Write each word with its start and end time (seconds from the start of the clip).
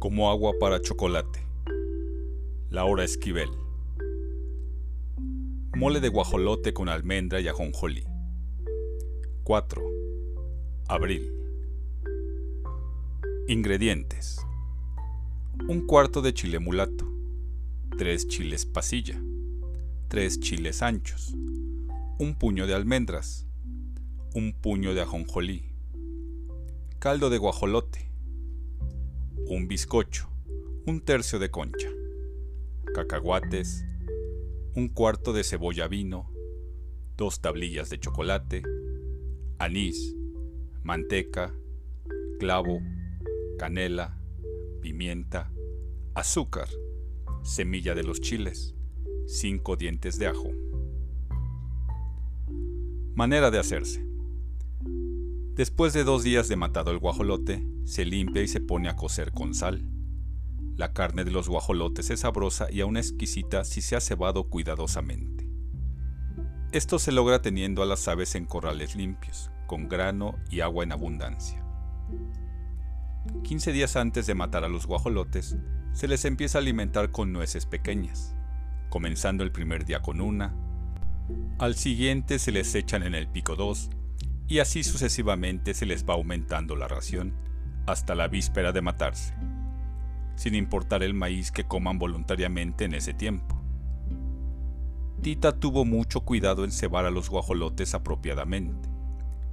como 0.00 0.30
agua 0.30 0.54
para 0.58 0.80
chocolate. 0.80 1.40
Laura 2.70 3.04
Esquivel. 3.04 3.50
Mole 5.76 6.00
de 6.00 6.08
guajolote 6.08 6.72
con 6.72 6.88
almendra 6.88 7.38
y 7.40 7.48
ajonjolí. 7.48 8.04
4. 9.44 9.82
Abril. 10.88 11.30
Ingredientes. 13.46 14.40
Un 15.68 15.86
cuarto 15.86 16.22
de 16.22 16.32
chile 16.32 16.60
mulato. 16.60 17.06
3 17.98 18.26
chiles 18.26 18.64
pasilla. 18.64 19.20
3 20.08 20.40
chiles 20.40 20.80
anchos. 20.80 21.34
Un 22.18 22.36
puño 22.38 22.66
de 22.66 22.74
almendras. 22.74 23.46
Un 24.34 24.54
puño 24.54 24.94
de 24.94 25.02
ajonjolí. 25.02 25.74
Caldo 26.98 27.28
de 27.28 27.36
guajolote 27.36 28.09
un 29.50 29.66
bizcocho, 29.66 30.30
un 30.86 31.00
tercio 31.00 31.40
de 31.40 31.50
concha, 31.50 31.88
cacahuates, 32.94 33.84
un 34.76 34.88
cuarto 34.88 35.32
de 35.32 35.42
cebolla 35.42 35.88
vino, 35.88 36.30
dos 37.16 37.40
tablillas 37.40 37.90
de 37.90 37.98
chocolate, 37.98 38.62
anís, 39.58 40.14
manteca, 40.84 41.52
clavo, 42.38 42.78
canela, 43.58 44.20
pimienta, 44.82 45.50
azúcar, 46.14 46.68
semilla 47.42 47.96
de 47.96 48.04
los 48.04 48.20
chiles, 48.20 48.76
cinco 49.26 49.74
dientes 49.74 50.16
de 50.20 50.28
ajo. 50.28 50.52
Manera 53.16 53.50
de 53.50 53.58
hacerse. 53.58 54.09
Después 55.54 55.92
de 55.92 56.04
dos 56.04 56.22
días 56.22 56.48
de 56.48 56.56
matado 56.56 56.90
el 56.90 56.98
guajolote, 56.98 57.66
se 57.84 58.04
limpia 58.04 58.42
y 58.42 58.48
se 58.48 58.60
pone 58.60 58.88
a 58.88 58.96
cocer 58.96 59.32
con 59.32 59.54
sal. 59.54 59.84
La 60.76 60.92
carne 60.92 61.24
de 61.24 61.30
los 61.30 61.48
guajolotes 61.48 62.10
es 62.10 62.20
sabrosa 62.20 62.70
y 62.70 62.80
aún 62.80 62.96
exquisita 62.96 63.64
si 63.64 63.82
se 63.82 63.96
ha 63.96 64.00
cebado 64.00 64.48
cuidadosamente. 64.48 65.48
Esto 66.72 66.98
se 66.98 67.12
logra 67.12 67.42
teniendo 67.42 67.82
a 67.82 67.86
las 67.86 68.06
aves 68.08 68.34
en 68.36 68.46
corrales 68.46 68.94
limpios, 68.94 69.50
con 69.66 69.88
grano 69.88 70.38
y 70.50 70.60
agua 70.60 70.84
en 70.84 70.92
abundancia. 70.92 71.64
15 73.42 73.72
días 73.72 73.96
antes 73.96 74.26
de 74.26 74.34
matar 74.34 74.64
a 74.64 74.68
los 74.68 74.86
guajolotes, 74.86 75.56
se 75.92 76.08
les 76.08 76.24
empieza 76.24 76.58
a 76.58 76.60
alimentar 76.60 77.10
con 77.10 77.32
nueces 77.32 77.66
pequeñas, 77.66 78.34
comenzando 78.88 79.42
el 79.42 79.52
primer 79.52 79.84
día 79.84 80.00
con 80.00 80.20
una, 80.20 80.54
al 81.58 81.74
siguiente 81.74 82.38
se 82.38 82.52
les 82.52 82.74
echan 82.74 83.02
en 83.02 83.14
el 83.14 83.28
pico 83.28 83.54
dos, 83.54 83.90
y 84.50 84.58
así 84.58 84.82
sucesivamente 84.82 85.74
se 85.74 85.86
les 85.86 86.04
va 86.04 86.14
aumentando 86.14 86.74
la 86.74 86.88
ración 86.88 87.34
hasta 87.86 88.16
la 88.16 88.26
víspera 88.26 88.72
de 88.72 88.82
matarse, 88.82 89.32
sin 90.34 90.56
importar 90.56 91.04
el 91.04 91.14
maíz 91.14 91.52
que 91.52 91.68
coman 91.68 92.00
voluntariamente 92.00 92.84
en 92.84 92.94
ese 92.94 93.14
tiempo. 93.14 93.62
Tita 95.22 95.52
tuvo 95.52 95.84
mucho 95.84 96.22
cuidado 96.22 96.64
en 96.64 96.72
cebar 96.72 97.04
a 97.04 97.12
los 97.12 97.30
guajolotes 97.30 97.94
apropiadamente, 97.94 98.88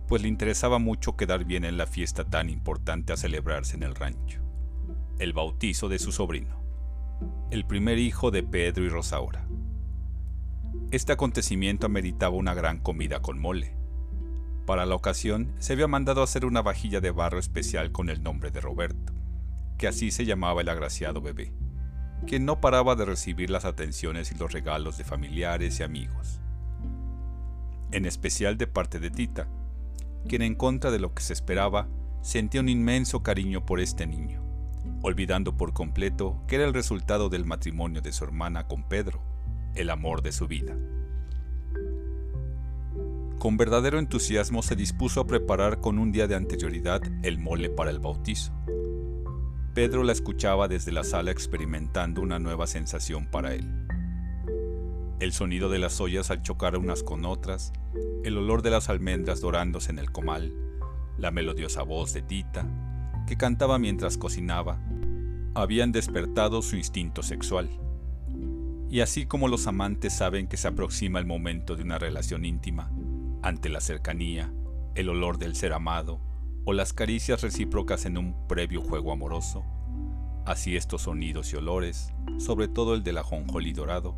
pues 0.08 0.24
le 0.24 0.30
interesaba 0.30 0.80
mucho 0.80 1.16
quedar 1.16 1.46
bien 1.46 1.64
en 1.64 1.78
la 1.78 1.86
fiesta 1.86 2.24
tan 2.24 2.50
importante 2.50 3.14
a 3.14 3.18
celebrarse 3.18 3.76
en 3.76 3.84
el 3.84 3.94
rancho, 3.94 4.42
el 5.20 5.32
bautizo 5.32 5.90
de 5.90 6.00
su 6.00 6.12
sobrino, 6.12 6.60
el 7.52 7.68
primer 7.68 8.00
hijo 8.00 8.32
de 8.32 8.42
Pedro 8.42 8.84
y 8.84 8.90
Rosaura. 8.90 9.48
Este 10.90 11.12
acontecimiento 11.14 11.86
ameritaba 11.86 12.36
una 12.36 12.56
gran 12.56 12.80
comida 12.80 13.22
con 13.22 13.38
mole, 13.38 13.77
para 14.68 14.86
la 14.86 14.96
ocasión 14.96 15.54
se 15.60 15.74
había 15.74 15.88
mandado 15.88 16.22
hacer 16.22 16.46
una 16.46 16.62
vajilla 16.62 17.00
de 17.00 17.10
barro 17.10 17.40
especial 17.40 17.94
con 17.94 18.10
el 18.10 18.22
nombre 18.22 18.52
de 18.52 18.60
Roberto, 18.60 19.14
que 19.78 19.88
así 19.88 20.12
se 20.12 20.26
llamaba 20.26 20.60
el 20.60 20.68
agraciado 20.68 21.22
bebé, 21.22 21.54
quien 22.28 22.46
no 22.46 22.60
paraba 22.60 22.98
de 22.98 23.06
recibir 23.06 23.50
las 23.50 23.64
atenciones 23.64 24.30
y 24.34 24.36
los 24.36 24.52
regalos 24.52 24.98
de 24.98 25.06
familiares 25.06 25.80
y 25.80 25.84
amigos. 25.84 26.42
En 27.92 28.06
especial 28.06 28.58
de 28.58 28.68
parte 28.68 29.00
de 29.00 29.10
Tita, 29.10 29.48
quien 30.28 30.42
en 30.42 30.54
contra 30.54 30.92
de 30.92 31.00
lo 31.00 31.14
que 31.14 31.24
se 31.24 31.32
esperaba 31.32 31.88
sentía 32.22 32.60
un 32.60 32.68
inmenso 32.68 33.24
cariño 33.24 33.66
por 33.66 33.80
este 33.80 34.06
niño, 34.06 34.44
olvidando 35.02 35.56
por 35.56 35.72
completo 35.72 36.44
que 36.46 36.58
era 36.58 36.66
el 36.66 36.74
resultado 36.74 37.30
del 37.30 37.46
matrimonio 37.46 38.02
de 38.02 38.12
su 38.12 38.26
hermana 38.26 38.68
con 38.68 38.84
Pedro, 38.84 39.24
el 39.76 39.90
amor 39.92 40.22
de 40.22 40.34
su 40.34 40.46
vida. 40.46 40.76
Con 43.40 43.56
verdadero 43.56 44.00
entusiasmo 44.00 44.64
se 44.64 44.76
dispuso 44.76 45.22
a 45.22 45.28
preparar 45.28 45.80
con 45.80 46.00
un 46.00 46.12
día 46.12 46.28
de 46.28 46.34
anterioridad 46.34 47.04
el 47.22 47.38
mole 47.38 47.70
para 47.70 47.92
el 47.92 48.00
bautizo. 48.00 48.52
Pedro 49.76 50.04
la 50.04 50.12
escuchaba 50.12 50.68
desde 50.68 50.92
la 50.92 51.04
sala 51.04 51.30
experimentando 51.30 52.22
una 52.22 52.40
nueva 52.40 52.66
sensación 52.66 53.30
para 53.30 53.54
él. 53.54 53.70
El 55.20 55.34
sonido 55.34 55.70
de 55.70 55.78
las 55.78 56.02
ollas 56.02 56.32
al 56.32 56.42
chocar 56.42 56.78
unas 56.78 57.04
con 57.04 57.26
otras, 57.26 57.74
el 58.24 58.38
olor 58.40 58.64
de 58.64 58.72
las 58.72 58.90
almendras 58.90 59.40
dorándose 59.40 59.92
en 59.92 60.00
el 60.00 60.12
comal, 60.12 60.56
la 61.20 61.30
melodiosa 61.30 61.84
voz 61.84 62.14
de 62.14 62.24
Tita, 62.24 62.66
que 63.28 63.38
cantaba 63.38 63.78
mientras 63.78 64.18
cocinaba, 64.18 64.80
habían 65.54 65.92
despertado 65.92 66.64
su 66.64 66.76
instinto 66.76 67.22
sexual. 67.22 67.70
Y 68.90 69.02
así 69.02 69.28
como 69.28 69.48
los 69.48 69.68
amantes 69.68 70.14
saben 70.14 70.48
que 70.48 70.58
se 70.58 70.68
aproxima 70.68 71.20
el 71.20 71.28
momento 71.28 71.76
de 71.76 71.84
una 71.84 72.00
relación 72.00 72.46
íntima, 72.46 72.92
ante 73.48 73.70
la 73.70 73.80
cercanía, 73.80 74.52
el 74.96 75.08
olor 75.08 75.38
del 75.38 75.56
ser 75.56 75.72
amado 75.72 76.20
o 76.66 76.74
las 76.74 76.92
caricias 76.92 77.42
recíprocas 77.42 78.06
en 78.06 78.18
un 78.18 78.46
previo 78.46 78.82
juego 78.82 79.14
amoroso. 79.14 79.64
Así 80.46 80.76
estos 80.76 81.04
sonidos 81.04 81.54
y 81.54 81.56
olores, 81.56 82.12
sobre 82.40 82.68
todo 82.68 82.94
el 82.94 83.04
del 83.04 83.20
ajonjolí 83.20 83.72
dorado, 83.72 84.18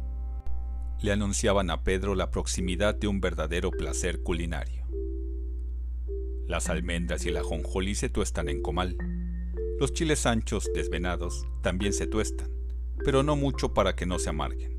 le 1.00 1.12
anunciaban 1.12 1.70
a 1.70 1.84
Pedro 1.84 2.16
la 2.16 2.32
proximidad 2.32 2.96
de 2.96 3.08
un 3.08 3.22
verdadero 3.22 3.70
placer 3.70 4.24
culinario. 4.24 4.88
Las 6.48 6.68
almendras 6.68 7.24
y 7.24 7.30
el 7.30 7.38
ajonjolí 7.38 7.94
se 7.94 8.10
tuestan 8.10 8.50
en 8.50 8.64
comal. 8.64 8.98
Los 9.80 9.94
chiles 9.94 10.26
anchos 10.26 10.72
desvenados 10.74 11.46
también 11.62 11.94
se 11.94 12.08
tuestan, 12.08 12.50
pero 13.06 13.22
no 13.22 13.36
mucho 13.36 13.76
para 13.76 13.96
que 13.96 14.08
no 14.08 14.18
se 14.18 14.30
amarguen. 14.30 14.76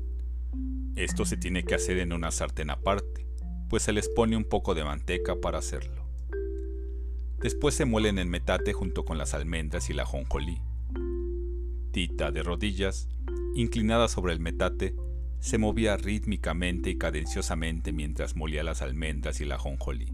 Esto 0.97 1.23
se 1.23 1.37
tiene 1.37 1.63
que 1.63 1.75
hacer 1.75 1.99
en 1.99 2.11
una 2.11 2.31
sartén 2.31 2.69
aparte, 2.69 3.30
pues 3.71 3.83
se 3.83 3.93
les 3.93 4.09
pone 4.09 4.35
un 4.35 4.43
poco 4.43 4.75
de 4.75 4.83
manteca 4.83 5.39
para 5.39 5.59
hacerlo. 5.59 6.03
Después 7.39 7.73
se 7.73 7.85
muelen 7.85 8.19
en 8.19 8.29
metate 8.29 8.73
junto 8.73 9.05
con 9.05 9.17
las 9.17 9.33
almendras 9.33 9.89
y 9.89 9.93
la 9.93 10.05
jonjolí. 10.05 10.61
Tita, 11.93 12.31
de 12.31 12.43
rodillas, 12.43 13.07
inclinada 13.55 14.09
sobre 14.09 14.33
el 14.33 14.41
metate, 14.41 14.93
se 15.39 15.57
movía 15.57 15.95
rítmicamente 15.95 16.89
y 16.89 16.97
cadenciosamente 16.97 17.93
mientras 17.93 18.35
molía 18.35 18.61
las 18.61 18.81
almendras 18.81 19.39
y 19.39 19.45
la 19.45 19.57
jonjolí. 19.57 20.11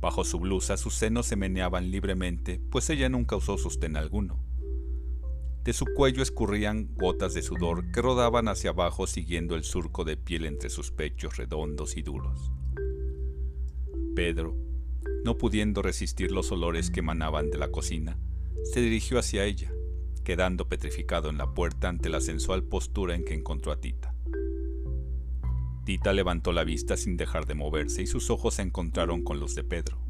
Bajo 0.00 0.24
su 0.24 0.40
blusa 0.40 0.78
sus 0.78 0.94
senos 0.94 1.26
se 1.26 1.36
meneaban 1.36 1.90
libremente, 1.90 2.62
pues 2.70 2.88
ella 2.88 3.10
nunca 3.10 3.36
usó 3.36 3.58
sostén 3.58 3.94
alguno. 3.94 4.47
De 5.68 5.74
su 5.74 5.84
cuello 5.84 6.22
escurrían 6.22 6.88
gotas 6.94 7.34
de 7.34 7.42
sudor 7.42 7.92
que 7.92 8.00
rodaban 8.00 8.48
hacia 8.48 8.70
abajo 8.70 9.06
siguiendo 9.06 9.54
el 9.54 9.64
surco 9.64 10.02
de 10.02 10.16
piel 10.16 10.46
entre 10.46 10.70
sus 10.70 10.90
pechos 10.90 11.36
redondos 11.36 11.98
y 11.98 12.00
duros. 12.00 12.50
Pedro, 14.16 14.56
no 15.26 15.36
pudiendo 15.36 15.82
resistir 15.82 16.32
los 16.32 16.50
olores 16.52 16.90
que 16.90 17.00
emanaban 17.00 17.50
de 17.50 17.58
la 17.58 17.68
cocina, 17.70 18.18
se 18.64 18.80
dirigió 18.80 19.18
hacia 19.18 19.44
ella, 19.44 19.70
quedando 20.24 20.70
petrificado 20.70 21.28
en 21.28 21.36
la 21.36 21.52
puerta 21.52 21.90
ante 21.90 22.08
la 22.08 22.22
sensual 22.22 22.62
postura 22.64 23.14
en 23.14 23.26
que 23.26 23.34
encontró 23.34 23.70
a 23.70 23.78
Tita. 23.78 24.14
Tita 25.84 26.14
levantó 26.14 26.52
la 26.52 26.64
vista 26.64 26.96
sin 26.96 27.18
dejar 27.18 27.44
de 27.44 27.56
moverse 27.56 28.00
y 28.00 28.06
sus 28.06 28.30
ojos 28.30 28.54
se 28.54 28.62
encontraron 28.62 29.22
con 29.22 29.38
los 29.38 29.54
de 29.54 29.64
Pedro. 29.64 30.00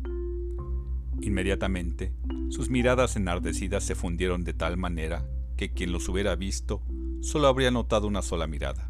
Inmediatamente, 1.20 2.12
sus 2.48 2.70
miradas 2.70 3.16
enardecidas 3.16 3.82
se 3.82 3.96
fundieron 3.96 4.44
de 4.44 4.54
tal 4.54 4.76
manera 4.76 5.28
que 5.58 5.72
quien 5.72 5.92
los 5.92 6.08
hubiera 6.08 6.36
visto 6.36 6.82
solo 7.20 7.48
habría 7.48 7.72
notado 7.72 8.06
una 8.06 8.22
sola 8.22 8.46
mirada, 8.46 8.88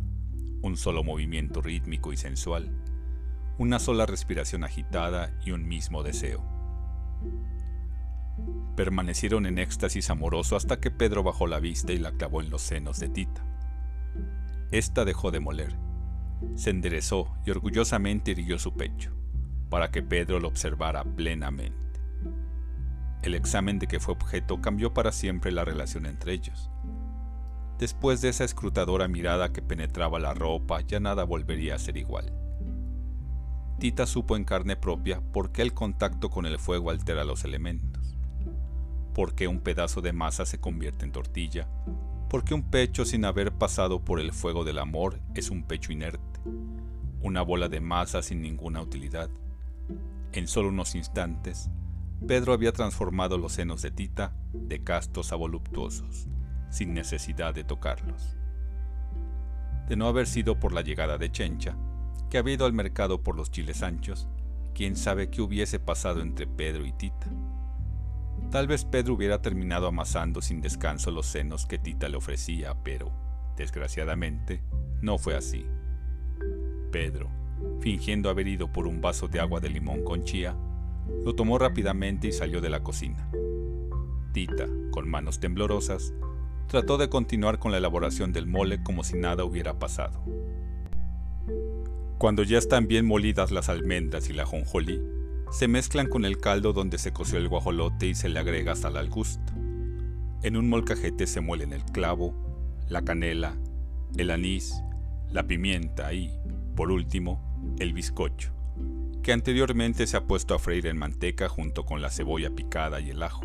un 0.61 0.77
solo 0.77 1.03
movimiento 1.03 1.63
rítmico 1.63 2.13
y 2.13 2.19
sensual, 2.19 2.71
una 3.57 3.79
sola 3.79 4.05
respiración 4.05 4.63
agitada 4.65 5.35
y 5.45 5.53
un 5.53 5.67
mismo 5.67 6.03
deseo. 6.03 6.45
Permanecieron 8.77 9.47
en 9.47 9.59
éxtasis 9.59 10.11
amoroso 10.11 10.57
hasta 10.57 10.79
que 10.79 10.91
Pedro 10.91 11.23
bajó 11.23 11.47
la 11.47 11.59
vista 11.59 11.93
y 11.93 11.99
la 11.99 12.13
clavó 12.13 12.43
en 12.43 12.51
los 12.51 12.61
senos 12.61 13.01
de 13.01 13.09
Tita. 13.09 13.45
Esta 14.71 15.07
dejó 15.07 15.31
de 15.31 15.41
moler, 15.41 15.75
se 16.55 16.69
enderezó 16.69 17.35
y 17.47 17.51
orgullosamente 17.51 18.33
irguió 18.33 18.59
su 18.59 18.75
pecho, 18.75 19.11
para 19.71 19.91
que 19.91 20.03
Pedro 20.03 20.39
lo 20.39 20.49
observara 20.49 21.03
plenamente. 21.03 21.88
El 23.29 23.35
examen 23.35 23.79
de 23.79 23.87
que 23.87 24.01
fue 24.01 24.15
objeto 24.15 24.63
cambió 24.63 24.95
para 24.95 25.13
siempre 25.13 25.53
la 25.53 25.63
relación 25.63 26.07
entre 26.07 26.33
ellos. 26.33 26.71
Después 27.79 28.23
de 28.23 28.31
esa 28.31 28.45
escrutadora 28.45 29.07
mirada 29.07 29.53
que 29.53 29.61
penetraba 29.61 30.19
la 30.19 30.33
ropa, 30.33 30.81
ya 30.81 30.99
nada 30.99 31.25
volvería 31.25 31.75
a 31.75 31.79
ser 31.79 31.99
igual. 31.99 32.33
Tita 33.79 34.07
supo 34.07 34.35
en 34.35 34.45
carne 34.45 34.77
propia 34.77 35.21
por 35.21 35.53
qué 35.53 35.61
el 35.61 35.75
contacto 35.75 36.31
con 36.31 36.47
el 36.47 36.59
fuego 36.59 36.89
altera 36.89 37.23
los 37.23 37.45
elementos, 37.45 38.17
por 39.13 39.35
qué 39.35 39.47
un 39.47 39.61
pedazo 39.61 40.01
de 40.01 40.15
masa 40.15 40.47
se 40.47 40.59
convierte 40.59 41.05
en 41.05 41.13
tortilla, 41.13 41.69
por 42.31 42.45
qué 42.45 42.55
un 42.55 42.71
pecho 42.71 43.05
sin 43.05 43.27
haber 43.27 43.53
pasado 43.53 44.03
por 44.07 44.21
el 44.21 44.33
fuego 44.33 44.65
del 44.65 44.79
amor 44.79 45.21
es 45.35 45.51
un 45.51 45.65
pecho 45.65 45.93
inerte, 45.93 46.41
una 47.21 47.43
bola 47.43 47.69
de 47.69 47.81
masa 47.81 48.23
sin 48.23 48.41
ninguna 48.41 48.81
utilidad. 48.81 49.29
En 50.33 50.49
solo 50.49 50.71
unos 50.71 50.95
instantes, 50.95 51.71
Pedro 52.27 52.53
había 52.53 52.73
transformado 52.73 53.39
los 53.39 53.53
senos 53.53 53.81
de 53.81 53.91
Tita 53.91 54.35
de 54.53 54.83
castos 54.83 55.33
a 55.33 55.37
voluptuosos, 55.37 56.27
sin 56.69 56.93
necesidad 56.93 57.55
de 57.55 57.65
tocarlos. 57.65 58.37
De 59.89 59.97
no 59.97 60.09
haber 60.09 60.27
sido 60.27 60.59
por 60.59 60.73
la 60.73 60.83
llegada 60.83 61.17
de 61.17 61.31
Chencha, 61.31 61.77
que 62.29 62.39
había 62.39 62.55
ido 62.55 62.67
al 62.67 62.73
mercado 62.73 63.23
por 63.23 63.37
los 63.37 63.51
chiles 63.51 63.83
anchos, 63.83 64.29
quién 64.75 64.97
sabe 64.97 65.31
qué 65.31 65.41
hubiese 65.41 65.79
pasado 65.79 66.21
entre 66.21 66.47
Pedro 66.47 66.85
y 66.85 66.93
Tita. 66.93 67.29
Tal 68.51 68.67
vez 68.67 68.85
Pedro 68.85 69.15
hubiera 69.15 69.41
terminado 69.41 69.87
amasando 69.87 70.43
sin 70.43 70.61
descanso 70.61 71.11
los 71.11 71.27
senos 71.27 71.67
que 71.67 71.79
Tita 71.79 72.09
le 72.09 72.17
ofrecía, 72.17 72.75
pero, 72.83 73.13
desgraciadamente, 73.57 74.63
no 75.01 75.19
fue 75.19 75.37
así. 75.37 75.67
Pedro, 76.91 77.31
fingiendo 77.81 78.29
haber 78.29 78.49
ido 78.49 78.73
por 78.73 78.87
un 78.87 79.01
vaso 79.01 79.29
de 79.29 79.41
agua 79.41 79.61
de 79.61 79.71
limón 79.71 80.03
con 80.03 80.25
chía, 80.25 80.57
lo 81.25 81.35
tomó 81.35 81.59
rápidamente 81.59 82.29
y 82.29 82.33
salió 82.33 82.61
de 82.61 82.71
la 82.71 82.83
cocina. 82.83 83.29
Tita, 84.33 84.67
con 84.91 85.09
manos 85.09 85.41
temblorosas, 85.41 86.13
trató 86.69 86.99
de 86.99 87.09
continuar 87.09 87.59
con 87.59 87.73
la 87.73 87.79
elaboración 87.79 88.33
del 88.33 88.47
mole 88.47 88.83
como 88.83 89.05
si 89.05 89.17
nada 89.17 89.45
hubiera 89.45 89.79
pasado. 89.79 90.23
Cuando 92.19 92.43
ya 92.43 92.59
están 92.59 92.89
bien 92.89 93.07
molidas 93.07 93.51
las 93.51 93.69
almendras 93.69 94.29
y 94.29 94.33
la 94.33 94.45
jonjolí, 94.45 95.01
se 95.51 95.69
mezclan 95.69 96.09
con 96.09 96.25
el 96.25 96.39
caldo 96.39 96.73
donde 96.73 96.99
se 96.99 97.13
coció 97.13 97.39
el 97.39 97.49
guajolote 97.49 98.07
y 98.07 98.15
se 98.15 98.29
le 98.29 98.39
agrega 98.39 98.77
sal 98.77 98.97
al 98.97 99.09
gusto. 99.09 99.53
En 100.43 100.57
un 100.57 100.69
molcajete 100.69 101.27
se 101.27 101.41
muelen 101.41 101.73
el 101.73 101.85
clavo, 101.85 102.35
la 102.89 103.03
canela, 103.03 103.57
el 104.17 104.31
anís, 104.31 104.75
la 105.31 105.47
pimienta 105.47 106.13
y, 106.13 106.39
por 106.75 106.91
último, 106.91 107.77
el 107.79 107.93
bizcocho, 107.93 108.53
que 109.29 109.35
anteriormente 109.35 110.07
se 110.07 110.17
ha 110.17 110.25
puesto 110.25 110.55
a 110.55 110.59
freír 110.59 110.87
en 110.87 110.97
manteca 110.97 111.51
junto 111.51 111.85
con 111.85 112.01
la 112.01 112.11
cebolla 112.11 112.49
picada 112.49 112.99
y 112.99 113.11
el 113.11 113.23
ajo. 113.23 113.45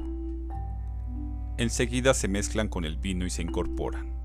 Enseguida 1.58 2.14
se 2.14 2.30
mezclan 2.30 2.70
con 2.70 2.86
el 2.86 2.96
vino 2.96 3.26
y 3.26 3.30
se 3.30 3.42
incorporan. 3.42 4.16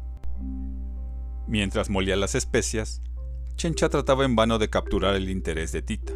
Mientras 1.49 1.91
molía 1.91 2.15
las 2.15 2.37
especias, 2.37 3.03
Chencha 3.57 3.89
trataba 3.89 4.25
en 4.25 4.37
vano 4.37 4.61
de 4.61 4.71
capturar 4.71 5.17
el 5.17 5.29
interés 5.29 5.73
de 5.73 5.83
Tita 5.83 6.13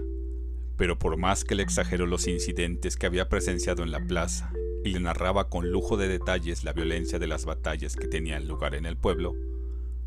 pero 0.77 0.97
por 0.97 1.17
más 1.17 1.43
que 1.43 1.56
le 1.56 1.65
exageró 1.65 2.06
los 2.06 2.29
incidentes 2.29 2.97
que 2.97 3.06
había 3.06 3.29
presenciado 3.29 3.83
en 3.83 3.91
la 3.91 4.06
plaza 4.06 4.53
y 4.85 4.91
le 4.91 5.00
narraba 5.00 5.49
con 5.49 5.73
lujo 5.73 5.97
de 5.97 6.06
detalles 6.06 6.62
la 6.62 6.73
violencia 6.73 7.19
de 7.19 7.27
las 7.27 7.47
batallas 7.47 7.97
que 7.97 8.06
tenían 8.06 8.47
lugar 8.47 8.77
en 8.77 8.87
el 8.87 8.97
pueblo, 8.97 9.35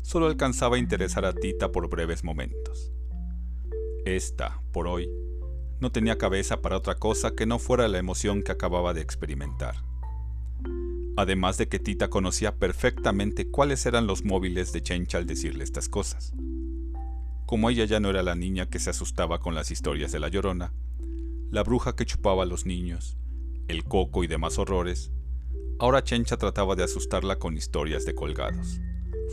solo 0.00 0.28
alcanzaba 0.28 0.76
a 0.76 0.78
interesar 0.78 1.26
a 1.26 1.34
Tita 1.34 1.72
por 1.72 1.90
breves 1.90 2.24
momentos. 2.24 2.90
Esta, 4.06 4.62
por 4.72 4.86
hoy, 4.86 5.10
no 5.80 5.92
tenía 5.92 6.18
cabeza 6.18 6.62
para 6.62 6.76
otra 6.76 6.96
cosa 6.96 7.34
que 7.34 7.46
no 7.46 7.58
fuera 7.58 7.88
la 7.88 7.98
emoción 7.98 8.42
que 8.42 8.52
acababa 8.52 8.94
de 8.94 9.02
experimentar. 9.02 9.76
Además 11.16 11.58
de 11.58 11.68
que 11.68 11.78
Tita 11.78 12.08
conocía 12.08 12.56
perfectamente 12.56 13.50
cuáles 13.50 13.86
eran 13.86 14.06
los 14.06 14.24
móviles 14.24 14.72
de 14.72 14.82
Chencha 14.82 15.18
al 15.18 15.26
decirle 15.26 15.64
estas 15.64 15.88
cosas. 15.88 16.32
Como 17.46 17.70
ella 17.70 17.84
ya 17.84 18.00
no 18.00 18.10
era 18.10 18.22
la 18.22 18.34
niña 18.34 18.68
que 18.68 18.78
se 18.78 18.90
asustaba 18.90 19.38
con 19.38 19.54
las 19.54 19.70
historias 19.70 20.12
de 20.12 20.20
la 20.20 20.28
llorona, 20.28 20.74
la 21.50 21.62
bruja 21.62 21.94
que 21.94 22.04
chupaba 22.04 22.42
a 22.42 22.46
los 22.46 22.66
niños, 22.66 23.16
el 23.68 23.84
coco 23.84 24.24
y 24.24 24.26
demás 24.26 24.58
horrores, 24.58 25.10
ahora 25.78 26.02
Chencha 26.02 26.36
trataba 26.36 26.74
de 26.74 26.84
asustarla 26.84 27.38
con 27.38 27.56
historias 27.56 28.04
de 28.04 28.14
colgados, 28.14 28.80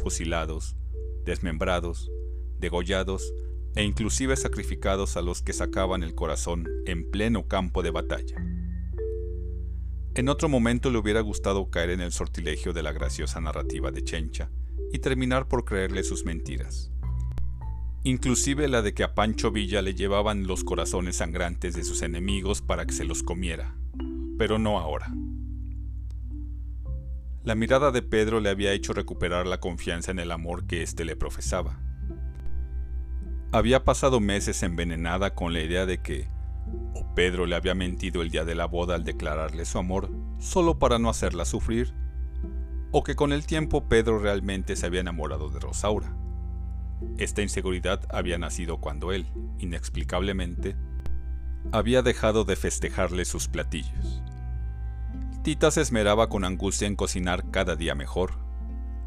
fusilados, 0.01 0.77
desmembrados, 1.25 2.11
degollados 2.59 3.33
e 3.75 3.83
inclusive 3.83 4.35
sacrificados 4.35 5.17
a 5.17 5.21
los 5.21 5.41
que 5.41 5.53
sacaban 5.53 6.03
el 6.03 6.15
corazón 6.15 6.67
en 6.85 7.09
pleno 7.09 7.47
campo 7.47 7.83
de 7.83 7.91
batalla. 7.91 8.35
En 10.15 10.29
otro 10.29 10.49
momento 10.49 10.91
le 10.91 10.99
hubiera 10.99 11.21
gustado 11.21 11.69
caer 11.69 11.89
en 11.89 12.01
el 12.01 12.11
sortilegio 12.11 12.73
de 12.73 12.83
la 12.83 12.91
graciosa 12.91 13.41
narrativa 13.41 13.91
de 13.91 14.03
Chencha 14.03 14.51
y 14.91 14.99
terminar 14.99 15.47
por 15.47 15.65
creerle 15.65 16.03
sus 16.03 16.23
mentiras 16.23 16.93
inclusive 18.03 18.67
la 18.67 18.81
de 18.81 18.93
que 18.93 19.03
a 19.03 19.15
Pancho 19.15 19.51
Villa 19.51 19.81
le 19.81 19.95
llevaban 19.95 20.45
los 20.45 20.63
corazones 20.63 21.17
sangrantes 21.17 21.73
de 21.73 21.83
sus 21.83 22.01
enemigos 22.01 22.61
para 22.61 22.85
que 22.85 22.93
se 22.93 23.05
los 23.05 23.23
comiera, 23.23 23.75
pero 24.37 24.59
no 24.59 24.77
ahora. 24.77 25.07
La 27.43 27.55
mirada 27.55 27.91
de 27.91 28.01
Pedro 28.01 28.39
le 28.39 28.49
había 28.49 28.73
hecho 28.73 28.93
recuperar 28.93 29.47
la 29.47 29.59
confianza 29.59 30.11
en 30.11 30.19
el 30.19 30.31
amor 30.31 30.65
que 30.65 30.81
éste 30.81 31.05
le 31.05 31.15
profesaba. 31.15 31.79
Había 33.53 33.83
pasado 33.83 34.19
meses 34.19 34.63
envenenada 34.63 35.35
con 35.35 35.53
la 35.53 35.59
idea 35.59 35.85
de 35.85 36.01
que 36.01 36.27
o 36.95 37.13
Pedro 37.13 37.45
le 37.45 37.55
había 37.55 37.75
mentido 37.75 38.23
el 38.23 38.31
día 38.31 38.45
de 38.45 38.55
la 38.55 38.65
boda 38.65 38.95
al 38.95 39.03
declararle 39.03 39.65
su 39.65 39.77
amor 39.77 40.09
solo 40.39 40.79
para 40.79 40.97
no 40.97 41.07
hacerla 41.07 41.45
sufrir, 41.45 41.93
o 42.91 43.03
que 43.03 43.15
con 43.15 43.31
el 43.31 43.45
tiempo 43.45 43.87
Pedro 43.87 44.17
realmente 44.17 44.75
se 44.75 44.87
había 44.87 45.01
enamorado 45.01 45.51
de 45.51 45.59
Rosaura. 45.59 46.17
Esta 47.19 47.43
inseguridad 47.43 48.01
había 48.09 48.39
nacido 48.39 48.77
cuando 48.77 49.11
él, 49.11 49.27
inexplicablemente, 49.59 50.75
había 51.71 52.01
dejado 52.01 52.45
de 52.45 52.55
festejarle 52.55 53.23
sus 53.23 53.49
platillos. 53.49 54.23
Tita 55.43 55.69
se 55.69 55.81
esmeraba 55.81 56.27
con 56.27 56.43
angustia 56.43 56.87
en 56.87 56.95
cocinar 56.95 57.51
cada 57.51 57.75
día 57.75 57.93
mejor. 57.93 58.31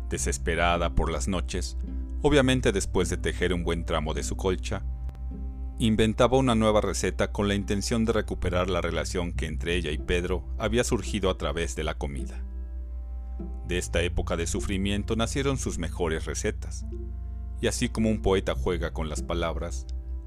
Desesperada 0.09 0.95
por 0.95 1.11
las 1.11 1.27
noches, 1.27 1.77
obviamente 2.27 2.73
después 2.73 3.09
de 3.09 3.19
tejer 3.19 3.55
un 3.55 3.63
buen 3.63 3.85
tramo 3.85 4.13
de 4.13 4.25
su 4.25 4.37
colcha, 4.37 4.83
inventaba 5.79 6.37
una 6.37 6.57
nueva 6.57 6.81
receta 6.81 7.31
con 7.31 7.47
la 7.47 7.55
intención 7.55 8.05
de 8.05 8.15
recuperar 8.15 8.69
la 8.69 8.81
relación 8.81 9.33
que 9.33 9.47
entre 9.47 9.77
ella 9.77 9.93
y 9.93 9.99
Pedro 9.99 10.45
había 10.59 10.83
surgido 10.83 11.31
a 11.31 11.39
través 11.39 11.77
de 11.77 11.85
la 11.85 11.95
comida. 11.95 12.43
De 13.69 13.79
esta 13.79 14.03
época 14.03 14.37
de 14.37 14.49
sufrimiento 14.49 15.15
nacieron 15.15 15.57
sus 15.57 15.79
mejores 15.79 16.25
recetas, 16.25 16.85
y 17.61 17.69
así 17.69 17.89
como 17.89 18.11
un 18.11 18.23
poeta 18.23 18.57
juega 18.57 18.93
con 18.93 19.09
las 19.09 19.23
palabras, 19.23 19.87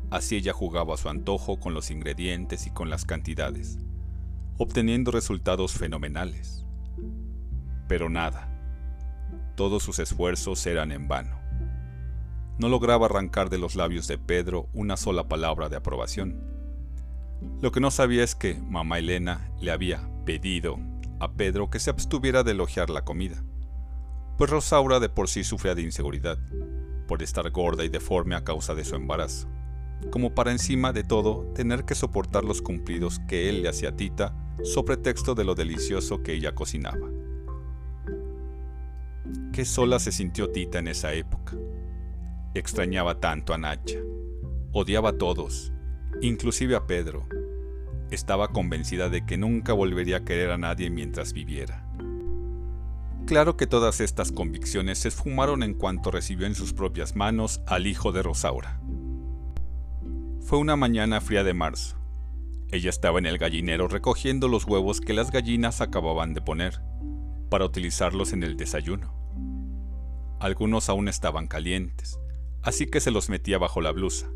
así 0.10 0.38
ella 0.38 0.54
jugaba 0.54 0.94
a 0.94 0.98
su 0.98 1.10
antojo 1.10 1.60
con 1.60 1.74
los 1.74 1.92
ingredientes 1.92 2.66
y 2.66 2.70
con 2.70 2.90
las 2.90 3.04
cantidades, 3.04 3.78
obteniendo 4.58 5.12
resultados 5.12 5.74
fenomenales. 5.74 6.66
Pero 7.90 8.10
nada, 8.10 8.50
todos 9.56 9.84
sus 9.84 10.00
esfuerzos 10.00 10.66
eran 10.66 10.94
en 10.94 11.10
vano. 11.10 11.39
No 12.60 12.68
lograba 12.68 13.06
arrancar 13.06 13.50
de 13.50 13.58
los 13.58 13.76
labios 13.76 14.08
de 14.10 14.18
Pedro 14.18 14.68
una 14.74 14.98
sola 14.98 15.30
palabra 15.30 15.70
de 15.70 15.78
aprobación. 15.78 16.44
Lo 17.62 17.72
que 17.72 17.80
no 17.80 17.90
sabía 17.90 18.22
es 18.22 18.36
que 18.36 18.56
mamá 18.56 19.00
Elena 19.00 19.50
le 19.62 19.72
había 19.72 20.10
pedido 20.26 20.78
a 21.22 21.32
Pedro 21.32 21.70
que 21.70 21.80
se 21.80 21.90
abstuviera 21.90 22.44
de 22.44 22.52
elogiar 22.52 22.90
la 22.90 23.06
comida, 23.06 23.42
pues 24.38 24.50
Rosaura 24.50 25.00
de 25.00 25.08
por 25.08 25.30
sí 25.30 25.46
sufría 25.46 25.74
de 25.74 25.84
inseguridad 25.84 26.38
por 27.08 27.24
estar 27.24 27.50
gorda 27.50 27.86
y 27.86 27.90
deforme 27.90 28.36
a 28.36 28.44
causa 28.44 28.76
de 28.76 28.84
su 28.84 28.96
embarazo, 28.96 29.48
como 30.12 30.36
para 30.36 30.52
encima 30.52 30.92
de 30.92 31.04
todo 31.04 31.46
tener 31.56 31.86
que 31.86 31.96
soportar 31.96 32.44
los 32.44 32.62
cumplidos 32.62 33.20
que 33.28 33.48
él 33.50 33.64
le 33.64 33.70
hacía 33.70 33.90
a 33.90 33.96
Tita 33.96 34.36
sobre 34.64 34.98
texto 34.98 35.34
de 35.34 35.46
lo 35.46 35.56
delicioso 35.56 36.24
que 36.24 36.34
ella 36.34 36.54
cocinaba. 36.54 37.08
Qué 39.54 39.64
sola 39.64 40.00
se 40.00 40.12
sintió 40.12 40.52
Tita 40.52 40.80
en 40.80 40.90
esa 40.90 41.14
época. 41.14 41.56
Extrañaba 42.56 43.20
tanto 43.20 43.54
a 43.54 43.60
Nacha, 43.60 44.00
odiaba 44.72 45.10
a 45.10 45.18
todos, 45.18 45.72
inclusive 46.22 46.76
a 46.76 46.88
Pedro. 46.88 47.28
Estaba 48.10 48.48
convencida 48.48 49.10
de 49.10 49.24
que 49.24 49.38
nunca 49.38 49.74
volvería 49.74 50.18
a 50.18 50.24
querer 50.26 50.50
a 50.50 50.58
nadie 50.58 50.90
mientras 50.90 51.32
viviera. 51.34 51.86
Claro 53.28 53.56
que 53.56 53.68
todas 53.68 54.02
estas 54.02 54.32
convicciones 54.32 54.98
se 54.98 55.10
esfumaron 55.10 55.62
en 55.62 55.76
cuanto 55.76 56.10
recibió 56.10 56.48
en 56.48 56.56
sus 56.56 56.74
propias 56.74 57.16
manos 57.16 57.62
al 57.68 57.86
hijo 57.86 58.12
de 58.12 58.24
Rosaura. 58.24 58.82
Fue 60.42 60.58
una 60.58 60.76
mañana 60.76 61.22
fría 61.22 61.44
de 61.44 61.54
marzo. 61.54 61.98
Ella 62.72 62.90
estaba 62.90 63.20
en 63.20 63.28
el 63.28 63.38
gallinero 63.38 63.88
recogiendo 63.88 64.48
los 64.48 64.66
huevos 64.66 65.02
que 65.02 65.14
las 65.14 65.30
gallinas 65.30 65.82
acababan 65.82 66.34
de 66.34 66.42
poner, 66.42 66.82
para 67.52 67.66
utilizarlos 67.66 68.34
en 68.34 68.42
el 68.42 68.58
desayuno. 68.58 69.14
Algunos 70.40 70.90
aún 70.90 71.08
estaban 71.08 71.46
calientes, 71.46 72.20
así 72.62 72.88
que 72.88 73.00
se 73.00 73.12
los 73.12 73.30
metía 73.30 73.58
bajo 73.58 73.82
la 73.82 73.92
blusa, 73.92 74.30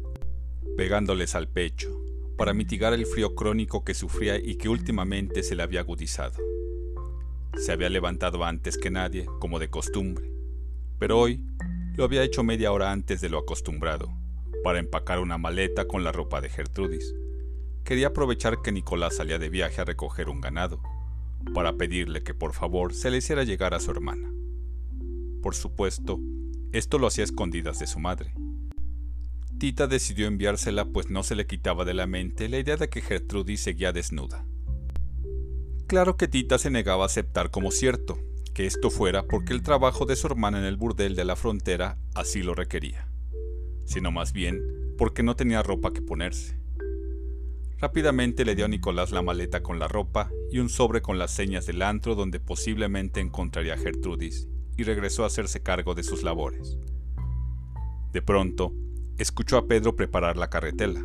pegándoles 0.78 1.36
al 1.36 1.48
pecho, 1.48 1.90
para 2.38 2.54
mitigar 2.54 2.94
el 2.94 3.06
frío 3.06 3.36
crónico 3.36 3.84
que 3.84 3.94
sufría 3.94 4.38
y 4.38 4.56
que 4.56 4.70
últimamente 4.70 5.44
se 5.44 5.56
le 5.56 5.64
había 5.64 5.82
agudizado. 5.82 6.42
Se 7.58 7.72
había 7.72 7.90
levantado 7.90 8.44
antes 8.44 8.78
que 8.78 8.90
nadie, 8.90 9.26
como 9.40 9.60
de 9.60 9.70
costumbre, 9.70 10.32
pero 11.00 11.20
hoy 11.20 11.44
lo 11.96 12.04
había 12.04 12.24
hecho 12.24 12.44
media 12.44 12.72
hora 12.72 12.92
antes 12.92 13.22
de 13.22 13.30
lo 13.30 13.38
acostumbrado, 13.38 14.10
para 14.64 14.80
empacar 14.80 15.20
una 15.20 15.38
maleta 15.38 15.86
con 15.86 16.04
la 16.04 16.12
ropa 16.12 16.42
de 16.42 16.50
Gertrudis. 16.50 17.14
Quería 17.84 18.08
aprovechar 18.08 18.62
que 18.62 18.72
Nicolás 18.72 19.18
salía 19.18 19.38
de 19.38 19.50
viaje 19.50 19.82
a 19.82 19.86
recoger 19.86 20.30
un 20.30 20.42
ganado, 20.42 20.82
para 21.54 21.74
pedirle 21.74 22.24
que 22.24 22.34
por 22.34 22.54
favor 22.54 22.94
se 22.94 23.12
le 23.12 23.18
hiciera 23.18 23.44
llegar 23.44 23.74
a 23.74 23.80
su 23.80 23.92
hermana. 23.92 24.32
Por 25.42 25.56
supuesto, 25.56 26.20
esto 26.74 26.98
lo 26.98 27.08
hacía 27.08 27.24
escondidas 27.24 27.78
de 27.80 27.88
su 27.88 28.00
madre. 28.00 28.34
Tita 29.60 29.86
decidió 29.86 30.28
enviársela 30.28 30.86
pues 30.86 31.10
no 31.10 31.22
se 31.24 31.36
le 31.36 31.46
quitaba 31.46 31.86
de 31.86 31.94
la 31.94 32.08
mente 32.08 32.50
la 32.50 32.58
idea 32.58 32.76
de 32.76 32.90
que 32.90 33.02
Gertrudis 33.02 33.62
seguía 33.62 33.94
desnuda. 33.94 34.46
Claro 35.88 36.18
que 36.18 36.28
Tita 36.28 36.58
se 36.58 36.72
negaba 36.72 37.04
a 37.04 37.06
aceptar 37.06 37.52
como 37.52 37.72
cierto 37.72 38.18
que 38.56 38.66
esto 38.66 38.90
fuera 38.90 39.28
porque 39.28 39.54
el 39.54 39.62
trabajo 39.62 40.06
de 40.06 40.16
su 40.16 40.28
hermana 40.28 40.60
en 40.60 40.66
el 40.66 40.78
burdel 40.78 41.16
de 41.16 41.26
la 41.26 41.36
frontera 41.36 42.00
así 42.16 42.42
lo 42.42 42.56
requería, 42.56 43.08
sino 43.86 44.12
más 44.12 44.34
bien 44.34 44.60
porque 44.98 45.22
no 45.22 45.36
tenía 45.36 45.62
ropa 45.62 45.94
que 45.94 46.02
ponerse. 46.02 46.58
Rápidamente 47.78 48.46
le 48.46 48.56
dio 48.56 48.66
a 48.66 48.70
Nicolás 48.70 49.12
la 49.12 49.22
maleta 49.22 49.62
con 49.62 49.78
la 49.78 49.88
ropa 49.88 50.32
y 50.52 50.58
un 50.58 50.70
sobre 50.70 51.02
con 51.02 51.20
las 51.20 51.32
señas 51.32 51.68
del 51.68 51.84
antro 51.84 52.16
donde 52.16 52.40
posiblemente 52.40 53.20
encontraría 53.20 53.76
a 53.76 53.78
Gertrudis 53.78 54.48
y 54.78 54.84
regresó 54.84 55.24
a 55.24 55.28
hacerse 55.28 55.62
cargo 55.62 55.96
de 55.96 56.04
sus 56.04 56.24
labores. 56.24 56.78
De 58.12 58.22
pronto, 58.22 58.74
escuchó 59.18 59.58
a 59.58 59.68
Pedro 59.68 59.96
preparar 59.96 60.38
la 60.38 60.50
carretela. 60.50 61.02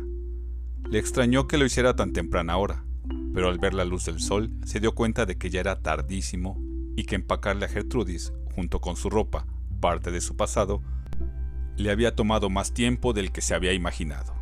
Le 0.89 0.99
extrañó 0.99 1.47
que 1.47 1.57
lo 1.57 1.65
hiciera 1.65 1.95
tan 1.95 2.13
temprana 2.13 2.57
hora, 2.57 2.85
pero 3.33 3.49
al 3.49 3.59
ver 3.59 3.73
la 3.73 3.85
luz 3.85 4.05
del 4.05 4.19
sol 4.19 4.51
se 4.65 4.79
dio 4.79 4.93
cuenta 4.93 5.25
de 5.25 5.37
que 5.37 5.49
ya 5.49 5.59
era 5.59 5.81
tardísimo 5.81 6.57
y 6.95 7.03
que 7.03 7.15
empacarle 7.15 7.65
a 7.65 7.69
Gertrudis, 7.69 8.33
junto 8.55 8.81
con 8.81 8.95
su 8.95 9.09
ropa, 9.09 9.45
parte 9.79 10.11
de 10.11 10.21
su 10.21 10.35
pasado, 10.35 10.81
le 11.77 11.91
había 11.91 12.15
tomado 12.15 12.49
más 12.49 12.73
tiempo 12.73 13.13
del 13.13 13.31
que 13.31 13.41
se 13.41 13.55
había 13.55 13.73
imaginado. 13.73 14.35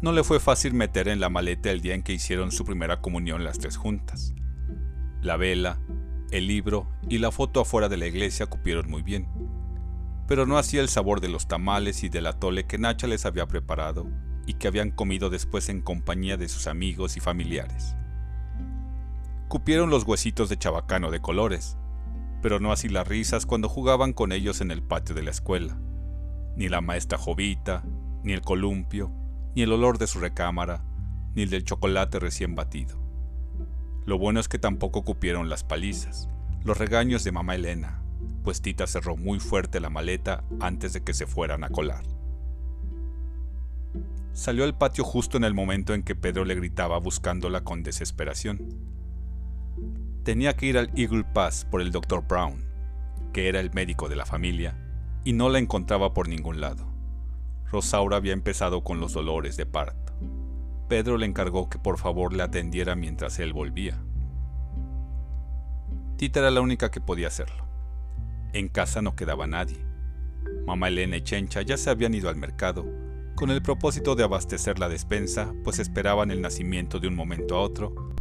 No 0.00 0.12
le 0.12 0.22
fue 0.22 0.38
fácil 0.38 0.74
meter 0.74 1.08
en 1.08 1.18
la 1.18 1.30
maleta 1.30 1.70
el 1.70 1.80
día 1.80 1.94
en 1.94 2.02
que 2.02 2.12
hicieron 2.12 2.52
su 2.52 2.64
primera 2.64 3.00
comunión 3.00 3.42
las 3.42 3.58
tres 3.58 3.76
juntas. 3.76 4.34
La 5.22 5.36
vela, 5.36 5.80
el 6.34 6.48
libro 6.48 6.88
y 7.08 7.18
la 7.18 7.30
foto 7.30 7.60
afuera 7.60 7.88
de 7.88 7.96
la 7.96 8.06
iglesia 8.06 8.46
cupieron 8.46 8.90
muy 8.90 9.02
bien, 9.02 9.28
pero 10.26 10.46
no 10.46 10.58
hacía 10.58 10.80
el 10.80 10.88
sabor 10.88 11.20
de 11.20 11.28
los 11.28 11.46
tamales 11.46 12.02
y 12.02 12.08
del 12.08 12.26
atole 12.26 12.66
que 12.66 12.76
Nacha 12.76 13.06
les 13.06 13.24
había 13.24 13.46
preparado 13.46 14.08
y 14.44 14.54
que 14.54 14.66
habían 14.66 14.90
comido 14.90 15.30
después 15.30 15.68
en 15.68 15.80
compañía 15.80 16.36
de 16.36 16.48
sus 16.48 16.66
amigos 16.66 17.16
y 17.16 17.20
familiares. 17.20 17.94
Cupieron 19.46 19.90
los 19.90 20.02
huesitos 20.02 20.48
de 20.48 20.58
chabacano 20.58 21.12
de 21.12 21.20
colores, 21.20 21.76
pero 22.42 22.58
no 22.58 22.72
así 22.72 22.88
las 22.88 23.06
risas 23.06 23.46
cuando 23.46 23.68
jugaban 23.68 24.12
con 24.12 24.32
ellos 24.32 24.60
en 24.60 24.72
el 24.72 24.82
patio 24.82 25.14
de 25.14 25.22
la 25.22 25.30
escuela, 25.30 25.78
ni 26.56 26.68
la 26.68 26.80
maestra 26.80 27.16
Jovita, 27.16 27.84
ni 28.24 28.32
el 28.32 28.40
columpio, 28.40 29.12
ni 29.54 29.62
el 29.62 29.72
olor 29.72 29.98
de 29.98 30.08
su 30.08 30.18
recámara, 30.18 30.84
ni 31.36 31.42
el 31.42 31.50
del 31.50 31.64
chocolate 31.64 32.18
recién 32.18 32.56
batido. 32.56 33.03
Lo 34.06 34.18
bueno 34.18 34.40
es 34.40 34.48
que 34.48 34.58
tampoco 34.58 35.02
cupieron 35.02 35.48
las 35.48 35.64
palizas, 35.64 36.28
los 36.64 36.76
regaños 36.76 37.24
de 37.24 37.32
mamá 37.32 37.54
Elena, 37.54 38.02
pues 38.42 38.60
Tita 38.60 38.86
cerró 38.86 39.16
muy 39.16 39.40
fuerte 39.40 39.80
la 39.80 39.90
maleta 39.90 40.44
antes 40.60 40.92
de 40.92 41.02
que 41.02 41.14
se 41.14 41.26
fueran 41.26 41.64
a 41.64 41.70
colar. 41.70 42.04
Salió 44.32 44.64
al 44.64 44.76
patio 44.76 45.04
justo 45.04 45.36
en 45.36 45.44
el 45.44 45.54
momento 45.54 45.94
en 45.94 46.02
que 46.02 46.14
Pedro 46.14 46.44
le 46.44 46.54
gritaba 46.54 46.98
buscándola 46.98 47.62
con 47.62 47.82
desesperación. 47.82 48.58
Tenía 50.24 50.54
que 50.56 50.66
ir 50.66 50.76
al 50.76 50.90
Eagle 50.94 51.24
Pass 51.24 51.64
por 51.64 51.80
el 51.80 51.90
Dr. 51.90 52.26
Brown, 52.26 52.64
que 53.32 53.48
era 53.48 53.60
el 53.60 53.72
médico 53.72 54.08
de 54.08 54.16
la 54.16 54.26
familia, 54.26 54.76
y 55.24 55.32
no 55.32 55.48
la 55.48 55.58
encontraba 55.58 56.12
por 56.12 56.28
ningún 56.28 56.60
lado. 56.60 56.86
Rosaura 57.70 58.16
había 58.16 58.32
empezado 58.32 58.84
con 58.84 59.00
los 59.00 59.12
dolores 59.12 59.56
de 59.56 59.66
parto. 59.66 60.03
Pedro 60.88 61.16
le 61.16 61.26
encargó 61.26 61.68
que 61.68 61.78
por 61.78 61.98
favor 61.98 62.32
le 62.32 62.42
atendiera 62.42 62.94
mientras 62.94 63.38
él 63.38 63.52
volvía. 63.52 64.02
Tita 66.16 66.40
era 66.40 66.50
la 66.50 66.60
única 66.60 66.90
que 66.90 67.00
podía 67.00 67.28
hacerlo. 67.28 67.64
En 68.52 68.68
casa 68.68 69.02
no 69.02 69.16
quedaba 69.16 69.46
nadie. 69.46 69.84
Mamá 70.66 70.88
Elena 70.88 71.16
y 71.16 71.22
Chencha 71.22 71.62
ya 71.62 71.76
se 71.76 71.90
habían 71.90 72.14
ido 72.14 72.28
al 72.28 72.36
mercado, 72.36 72.86
con 73.34 73.50
el 73.50 73.62
propósito 73.62 74.14
de 74.14 74.24
abastecer 74.24 74.78
la 74.78 74.88
despensa, 74.88 75.52
pues 75.64 75.78
esperaban 75.78 76.30
el 76.30 76.40
nacimiento 76.40 77.00
de 77.00 77.08
un 77.08 77.16
momento 77.16 77.56
a 77.56 77.60
otro, 77.60 78.12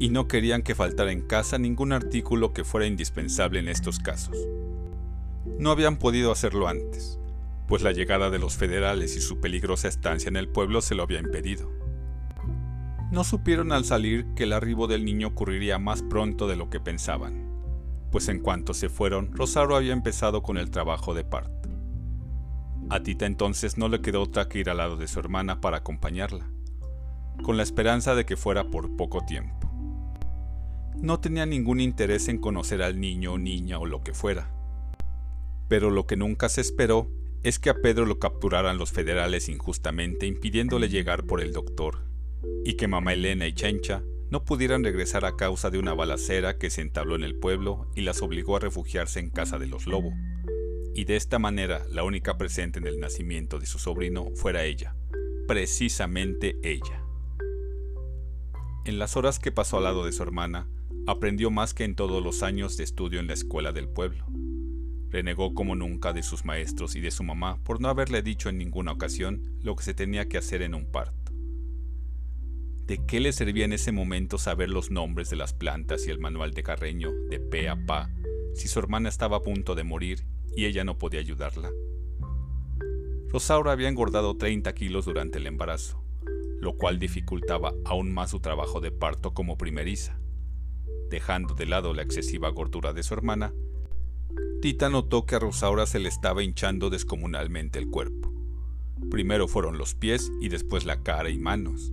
y 0.00 0.08
no 0.08 0.28
querían 0.28 0.62
que 0.62 0.74
faltara 0.74 1.12
en 1.12 1.22
casa 1.22 1.58
ningún 1.58 1.92
artículo 1.92 2.52
que 2.52 2.64
fuera 2.64 2.86
indispensable 2.86 3.58
en 3.58 3.68
estos 3.68 3.98
casos. 3.98 4.36
No 5.58 5.70
habían 5.70 5.98
podido 5.98 6.32
hacerlo 6.32 6.68
antes, 6.68 7.18
pues 7.66 7.82
la 7.82 7.92
llegada 7.92 8.30
de 8.30 8.38
los 8.38 8.56
federales 8.56 9.16
y 9.16 9.20
su 9.20 9.40
peligrosa 9.40 9.88
estancia 9.88 10.28
en 10.28 10.36
el 10.36 10.48
pueblo 10.48 10.80
se 10.80 10.94
lo 10.94 11.02
había 11.02 11.20
impedido. 11.20 11.70
No 13.10 13.24
supieron 13.24 13.72
al 13.72 13.86
salir 13.86 14.26
que 14.36 14.42
el 14.42 14.52
arribo 14.52 14.86
del 14.86 15.02
niño 15.02 15.28
ocurriría 15.28 15.78
más 15.78 16.02
pronto 16.02 16.46
de 16.46 16.56
lo 16.56 16.68
que 16.68 16.78
pensaban, 16.78 17.48
pues 18.12 18.28
en 18.28 18.40
cuanto 18.40 18.74
se 18.74 18.90
fueron, 18.90 19.32
Rosario 19.32 19.76
había 19.76 19.94
empezado 19.94 20.42
con 20.42 20.58
el 20.58 20.70
trabajo 20.70 21.14
de 21.14 21.24
parto. 21.24 21.70
A 22.90 23.02
Tita 23.02 23.24
entonces 23.24 23.78
no 23.78 23.88
le 23.88 24.02
quedó 24.02 24.22
otra 24.22 24.48
que 24.48 24.58
ir 24.58 24.68
al 24.68 24.76
lado 24.76 24.96
de 24.96 25.08
su 25.08 25.18
hermana 25.20 25.62
para 25.62 25.78
acompañarla, 25.78 26.50
con 27.42 27.56
la 27.56 27.62
esperanza 27.62 28.14
de 28.14 28.26
que 28.26 28.36
fuera 28.36 28.64
por 28.64 28.94
poco 28.94 29.24
tiempo. 29.24 29.70
No 31.00 31.18
tenía 31.18 31.46
ningún 31.46 31.80
interés 31.80 32.28
en 32.28 32.38
conocer 32.38 32.82
al 32.82 33.00
niño 33.00 33.34
o 33.34 33.38
niña 33.38 33.78
o 33.78 33.86
lo 33.86 34.02
que 34.02 34.12
fuera, 34.12 34.50
pero 35.66 35.90
lo 35.90 36.06
que 36.06 36.16
nunca 36.16 36.50
se 36.50 36.60
esperó 36.60 37.10
es 37.42 37.58
que 37.58 37.70
a 37.70 37.74
Pedro 37.74 38.04
lo 38.04 38.18
capturaran 38.18 38.76
los 38.76 38.92
federales 38.92 39.48
injustamente 39.48 40.26
impidiéndole 40.26 40.90
llegar 40.90 41.24
por 41.24 41.40
el 41.40 41.52
doctor 41.54 42.07
y 42.64 42.74
que 42.74 42.88
mamá 42.88 43.12
Elena 43.12 43.46
y 43.46 43.52
Chencha 43.52 44.02
no 44.30 44.44
pudieran 44.44 44.84
regresar 44.84 45.24
a 45.24 45.36
causa 45.36 45.70
de 45.70 45.78
una 45.78 45.94
balacera 45.94 46.58
que 46.58 46.70
se 46.70 46.82
entabló 46.82 47.16
en 47.16 47.24
el 47.24 47.36
pueblo 47.36 47.90
y 47.94 48.02
las 48.02 48.20
obligó 48.20 48.56
a 48.56 48.60
refugiarse 48.60 49.20
en 49.20 49.30
casa 49.30 49.58
de 49.58 49.66
los 49.66 49.86
Lobo. 49.86 50.12
Y 50.94 51.04
de 51.04 51.16
esta 51.16 51.38
manera 51.38 51.84
la 51.90 52.02
única 52.02 52.36
presente 52.36 52.78
en 52.78 52.86
el 52.86 53.00
nacimiento 53.00 53.58
de 53.58 53.66
su 53.66 53.78
sobrino 53.78 54.30
fuera 54.34 54.64
ella, 54.64 54.96
precisamente 55.46 56.58
ella. 56.62 57.02
En 58.84 58.98
las 58.98 59.16
horas 59.16 59.38
que 59.38 59.52
pasó 59.52 59.78
al 59.78 59.84
lado 59.84 60.04
de 60.04 60.12
su 60.12 60.22
hermana, 60.22 60.68
aprendió 61.06 61.50
más 61.50 61.72
que 61.72 61.84
en 61.84 61.94
todos 61.94 62.22
los 62.22 62.42
años 62.42 62.76
de 62.76 62.84
estudio 62.84 63.20
en 63.20 63.28
la 63.28 63.34
escuela 63.34 63.72
del 63.72 63.88
pueblo. 63.88 64.26
Renegó 65.10 65.54
como 65.54 65.74
nunca 65.74 66.12
de 66.12 66.22
sus 66.22 66.44
maestros 66.44 66.96
y 66.96 67.00
de 67.00 67.10
su 67.10 67.22
mamá 67.22 67.62
por 67.64 67.80
no 67.80 67.88
haberle 67.88 68.22
dicho 68.22 68.50
en 68.50 68.58
ninguna 68.58 68.92
ocasión 68.92 69.42
lo 69.62 69.74
que 69.74 69.84
se 69.84 69.94
tenía 69.94 70.28
que 70.28 70.36
hacer 70.36 70.60
en 70.60 70.74
un 70.74 70.90
parto. 70.90 71.27
¿De 72.88 73.04
qué 73.04 73.20
le 73.20 73.32
servía 73.34 73.66
en 73.66 73.74
ese 73.74 73.92
momento 73.92 74.38
saber 74.38 74.70
los 74.70 74.90
nombres 74.90 75.28
de 75.28 75.36
las 75.36 75.52
plantas 75.52 76.06
y 76.06 76.10
el 76.10 76.18
manual 76.18 76.54
de 76.54 76.62
Carreño 76.62 77.12
de 77.28 77.38
pe 77.38 77.68
a 77.68 77.76
pa 77.84 78.10
si 78.54 78.66
su 78.66 78.78
hermana 78.78 79.10
estaba 79.10 79.36
a 79.36 79.42
punto 79.42 79.74
de 79.74 79.84
morir 79.84 80.24
y 80.56 80.64
ella 80.64 80.84
no 80.84 80.96
podía 80.96 81.20
ayudarla? 81.20 81.70
Rosaura 83.28 83.72
había 83.72 83.90
engordado 83.90 84.38
30 84.38 84.72
kilos 84.72 85.04
durante 85.04 85.36
el 85.36 85.46
embarazo, 85.46 86.02
lo 86.62 86.78
cual 86.78 86.98
dificultaba 86.98 87.74
aún 87.84 88.10
más 88.10 88.30
su 88.30 88.40
trabajo 88.40 88.80
de 88.80 88.90
parto 88.90 89.34
como 89.34 89.58
primeriza. 89.58 90.18
Dejando 91.10 91.52
de 91.52 91.66
lado 91.66 91.92
la 91.92 92.00
excesiva 92.00 92.48
gordura 92.48 92.94
de 92.94 93.02
su 93.02 93.12
hermana, 93.12 93.52
Tita 94.62 94.88
notó 94.88 95.26
que 95.26 95.34
a 95.34 95.40
Rosaura 95.40 95.84
se 95.84 95.98
le 95.98 96.08
estaba 96.08 96.42
hinchando 96.42 96.88
descomunalmente 96.88 97.78
el 97.78 97.90
cuerpo. 97.90 98.32
Primero 99.10 99.46
fueron 99.46 99.76
los 99.76 99.94
pies 99.94 100.32
y 100.40 100.48
después 100.48 100.86
la 100.86 101.02
cara 101.02 101.28
y 101.28 101.36
manos. 101.36 101.92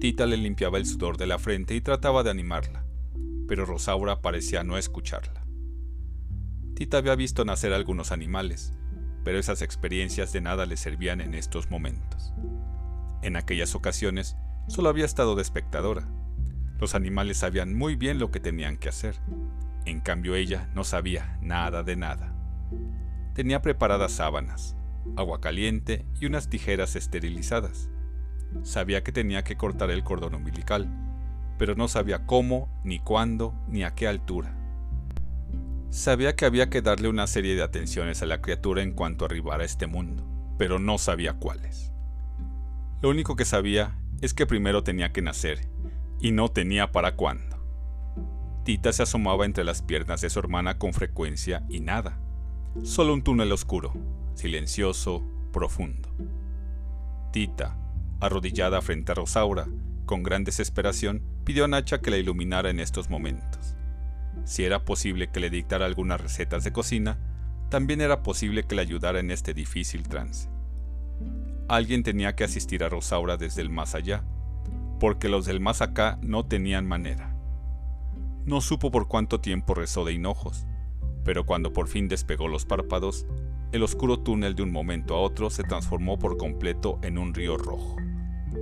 Tita 0.00 0.26
le 0.26 0.36
limpiaba 0.36 0.78
el 0.78 0.86
sudor 0.86 1.16
de 1.16 1.26
la 1.26 1.38
frente 1.38 1.74
y 1.74 1.80
trataba 1.80 2.22
de 2.22 2.30
animarla, 2.30 2.84
pero 3.48 3.64
Rosaura 3.64 4.20
parecía 4.20 4.64
no 4.64 4.76
escucharla. 4.76 5.44
Tita 6.74 6.98
había 6.98 7.14
visto 7.14 7.44
nacer 7.44 7.72
algunos 7.72 8.12
animales, 8.12 8.72
pero 9.24 9.38
esas 9.38 9.62
experiencias 9.62 10.32
de 10.32 10.40
nada 10.40 10.66
le 10.66 10.76
servían 10.76 11.20
en 11.20 11.34
estos 11.34 11.70
momentos. 11.70 12.32
En 13.22 13.36
aquellas 13.36 13.74
ocasiones 13.74 14.36
solo 14.68 14.88
había 14.88 15.04
estado 15.04 15.34
de 15.34 15.42
espectadora. 15.42 16.08
Los 16.78 16.94
animales 16.94 17.38
sabían 17.38 17.74
muy 17.74 17.96
bien 17.96 18.18
lo 18.18 18.30
que 18.30 18.40
tenían 18.40 18.76
que 18.76 18.88
hacer. 18.88 19.16
En 19.86 20.00
cambio 20.00 20.34
ella 20.34 20.68
no 20.74 20.84
sabía 20.84 21.38
nada 21.40 21.82
de 21.82 21.96
nada. 21.96 22.34
Tenía 23.34 23.62
preparadas 23.62 24.12
sábanas, 24.12 24.76
agua 25.16 25.40
caliente 25.40 26.04
y 26.20 26.26
unas 26.26 26.50
tijeras 26.50 26.96
esterilizadas. 26.96 27.88
Sabía 28.62 29.02
que 29.02 29.12
tenía 29.12 29.44
que 29.44 29.56
cortar 29.56 29.90
el 29.90 30.04
cordón 30.04 30.34
umbilical, 30.34 30.88
pero 31.58 31.74
no 31.74 31.88
sabía 31.88 32.26
cómo, 32.26 32.68
ni 32.84 32.98
cuándo, 32.98 33.54
ni 33.68 33.84
a 33.84 33.94
qué 33.94 34.06
altura. 34.06 34.56
Sabía 35.90 36.34
que 36.34 36.44
había 36.44 36.70
que 36.70 36.82
darle 36.82 37.08
una 37.08 37.26
serie 37.26 37.54
de 37.54 37.62
atenciones 37.62 38.22
a 38.22 38.26
la 38.26 38.40
criatura 38.40 38.82
en 38.82 38.92
cuanto 38.92 39.24
arribara 39.24 39.62
a 39.62 39.66
este 39.66 39.86
mundo, 39.86 40.24
pero 40.58 40.78
no 40.78 40.98
sabía 40.98 41.34
cuáles. 41.34 41.92
Lo 43.00 43.10
único 43.10 43.36
que 43.36 43.44
sabía 43.44 43.96
es 44.20 44.34
que 44.34 44.46
primero 44.46 44.82
tenía 44.82 45.12
que 45.12 45.22
nacer, 45.22 45.68
y 46.20 46.32
no 46.32 46.48
tenía 46.48 46.90
para 46.90 47.16
cuándo. 47.16 47.54
Tita 48.64 48.92
se 48.92 49.02
asomaba 49.02 49.44
entre 49.44 49.62
las 49.62 49.82
piernas 49.82 50.22
de 50.22 50.30
su 50.30 50.38
hermana 50.38 50.78
con 50.78 50.94
frecuencia 50.94 51.64
y 51.68 51.80
nada. 51.80 52.18
Solo 52.82 53.12
un 53.12 53.22
túnel 53.22 53.52
oscuro, 53.52 53.92
silencioso, 54.34 55.22
profundo. 55.52 56.08
Tita, 57.30 57.76
arrodillada 58.26 58.80
frente 58.80 59.12
a 59.12 59.14
Rosaura, 59.14 59.66
con 60.06 60.22
gran 60.22 60.44
desesperación, 60.44 61.22
pidió 61.44 61.64
a 61.64 61.68
Nacha 61.68 62.00
que 62.00 62.10
la 62.10 62.16
iluminara 62.16 62.70
en 62.70 62.80
estos 62.80 63.10
momentos. 63.10 63.76
Si 64.44 64.64
era 64.64 64.84
posible 64.84 65.28
que 65.30 65.40
le 65.40 65.50
dictara 65.50 65.86
algunas 65.86 66.20
recetas 66.20 66.64
de 66.64 66.72
cocina, 66.72 67.18
también 67.70 68.00
era 68.00 68.22
posible 68.22 68.64
que 68.64 68.74
le 68.74 68.82
ayudara 68.82 69.20
en 69.20 69.30
este 69.30 69.54
difícil 69.54 70.08
trance. 70.08 70.48
Alguien 71.68 72.02
tenía 72.02 72.36
que 72.36 72.44
asistir 72.44 72.84
a 72.84 72.88
Rosaura 72.88 73.36
desde 73.36 73.62
el 73.62 73.70
más 73.70 73.94
allá, 73.94 74.24
porque 75.00 75.28
los 75.28 75.46
del 75.46 75.60
más 75.60 75.80
acá 75.80 76.18
no 76.22 76.46
tenían 76.46 76.86
manera. 76.86 77.34
No 78.44 78.60
supo 78.60 78.90
por 78.90 79.08
cuánto 79.08 79.40
tiempo 79.40 79.74
rezó 79.74 80.04
de 80.04 80.12
hinojos, 80.12 80.66
pero 81.24 81.46
cuando 81.46 81.72
por 81.72 81.88
fin 81.88 82.08
despegó 82.08 82.48
los 82.48 82.66
párpados, 82.66 83.26
el 83.72 83.82
oscuro 83.82 84.20
túnel 84.20 84.54
de 84.54 84.62
un 84.62 84.70
momento 84.70 85.14
a 85.14 85.20
otro 85.20 85.50
se 85.50 85.64
transformó 85.64 86.18
por 86.18 86.36
completo 86.36 87.00
en 87.02 87.18
un 87.18 87.34
río 87.34 87.56
rojo, 87.56 87.96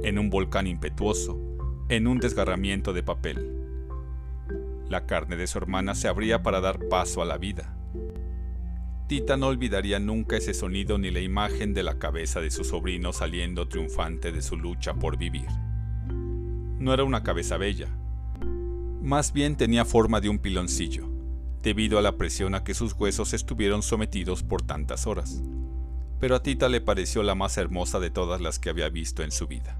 en 0.02 0.18
un 0.18 0.30
volcán 0.30 0.66
impetuoso, 0.66 1.40
en 1.88 2.06
un 2.06 2.18
desgarramiento 2.18 2.92
de 2.92 3.02
papel. 3.02 3.64
La 4.88 5.06
carne 5.06 5.36
de 5.36 5.46
su 5.46 5.58
hermana 5.58 5.94
se 5.94 6.08
abría 6.08 6.42
para 6.42 6.60
dar 6.60 6.88
paso 6.88 7.22
a 7.22 7.24
la 7.24 7.38
vida. 7.38 7.76
Tita 9.08 9.36
no 9.36 9.48
olvidaría 9.48 9.98
nunca 9.98 10.36
ese 10.36 10.54
sonido 10.54 10.98
ni 10.98 11.10
la 11.10 11.20
imagen 11.20 11.74
de 11.74 11.82
la 11.82 11.98
cabeza 11.98 12.40
de 12.40 12.50
su 12.50 12.64
sobrino 12.64 13.12
saliendo 13.12 13.68
triunfante 13.68 14.32
de 14.32 14.42
su 14.42 14.56
lucha 14.56 14.94
por 14.94 15.18
vivir. 15.18 15.48
No 16.78 16.94
era 16.94 17.04
una 17.04 17.22
cabeza 17.22 17.58
bella, 17.58 17.88
más 19.02 19.32
bien 19.32 19.56
tenía 19.56 19.84
forma 19.84 20.20
de 20.20 20.28
un 20.28 20.38
piloncillo, 20.38 21.08
debido 21.60 21.98
a 21.98 22.02
la 22.02 22.16
presión 22.16 22.54
a 22.54 22.62
que 22.62 22.72
sus 22.72 22.92
huesos 22.92 23.34
estuvieron 23.34 23.82
sometidos 23.82 24.44
por 24.44 24.62
tantas 24.62 25.08
horas, 25.08 25.42
pero 26.22 26.36
a 26.36 26.42
Tita 26.44 26.68
le 26.68 26.80
pareció 26.80 27.24
la 27.24 27.34
más 27.34 27.56
hermosa 27.56 27.98
de 27.98 28.08
todas 28.08 28.40
las 28.40 28.60
que 28.60 28.70
había 28.70 28.88
visto 28.88 29.24
en 29.24 29.32
su 29.32 29.48
vida. 29.48 29.76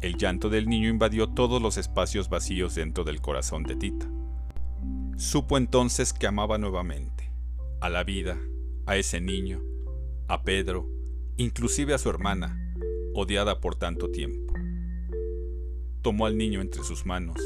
El 0.00 0.16
llanto 0.16 0.50
del 0.50 0.68
niño 0.68 0.88
invadió 0.88 1.28
todos 1.28 1.60
los 1.60 1.78
espacios 1.78 2.28
vacíos 2.28 2.76
dentro 2.76 3.02
del 3.02 3.20
corazón 3.20 3.64
de 3.64 3.74
Tita. 3.74 4.08
Supo 5.16 5.58
entonces 5.58 6.12
que 6.12 6.28
amaba 6.28 6.58
nuevamente, 6.58 7.32
a 7.80 7.90
la 7.90 8.04
vida, 8.04 8.38
a 8.86 8.96
ese 8.98 9.20
niño, 9.20 9.64
a 10.28 10.44
Pedro, 10.44 10.88
inclusive 11.36 11.92
a 11.92 11.98
su 11.98 12.08
hermana, 12.08 12.72
odiada 13.12 13.60
por 13.60 13.74
tanto 13.74 14.12
tiempo. 14.12 14.54
Tomó 16.02 16.26
al 16.26 16.38
niño 16.38 16.60
entre 16.60 16.84
sus 16.84 17.04
manos, 17.04 17.40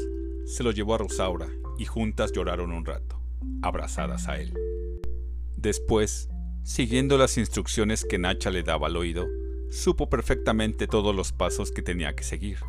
se 0.45 0.61
lo 0.61 0.69
llevó 0.69 0.93
a 0.93 0.99
Rosaura 0.99 1.47
y 1.79 1.85
juntas 1.85 2.31
lloraron 2.31 2.73
un 2.73 2.85
rato, 2.85 3.19
abrazadas 3.63 4.27
a 4.27 4.37
él. 4.37 4.53
Después, 5.57 6.30
siguiendo 6.63 7.17
las 7.17 7.37
instrucciones 7.37 8.05
que 8.05 8.17
Nacha 8.17 8.51
le 8.51 8.63
daba 8.63 8.87
al 8.87 8.97
oído, 8.97 9.27
supo 9.71 10.09
perfectamente 10.09 10.87
todos 10.87 11.15
los 11.15 11.31
pasos 11.31 11.71
que 11.71 11.81
tenía 11.81 12.13
que 12.15 12.23
seguir. 12.23 12.59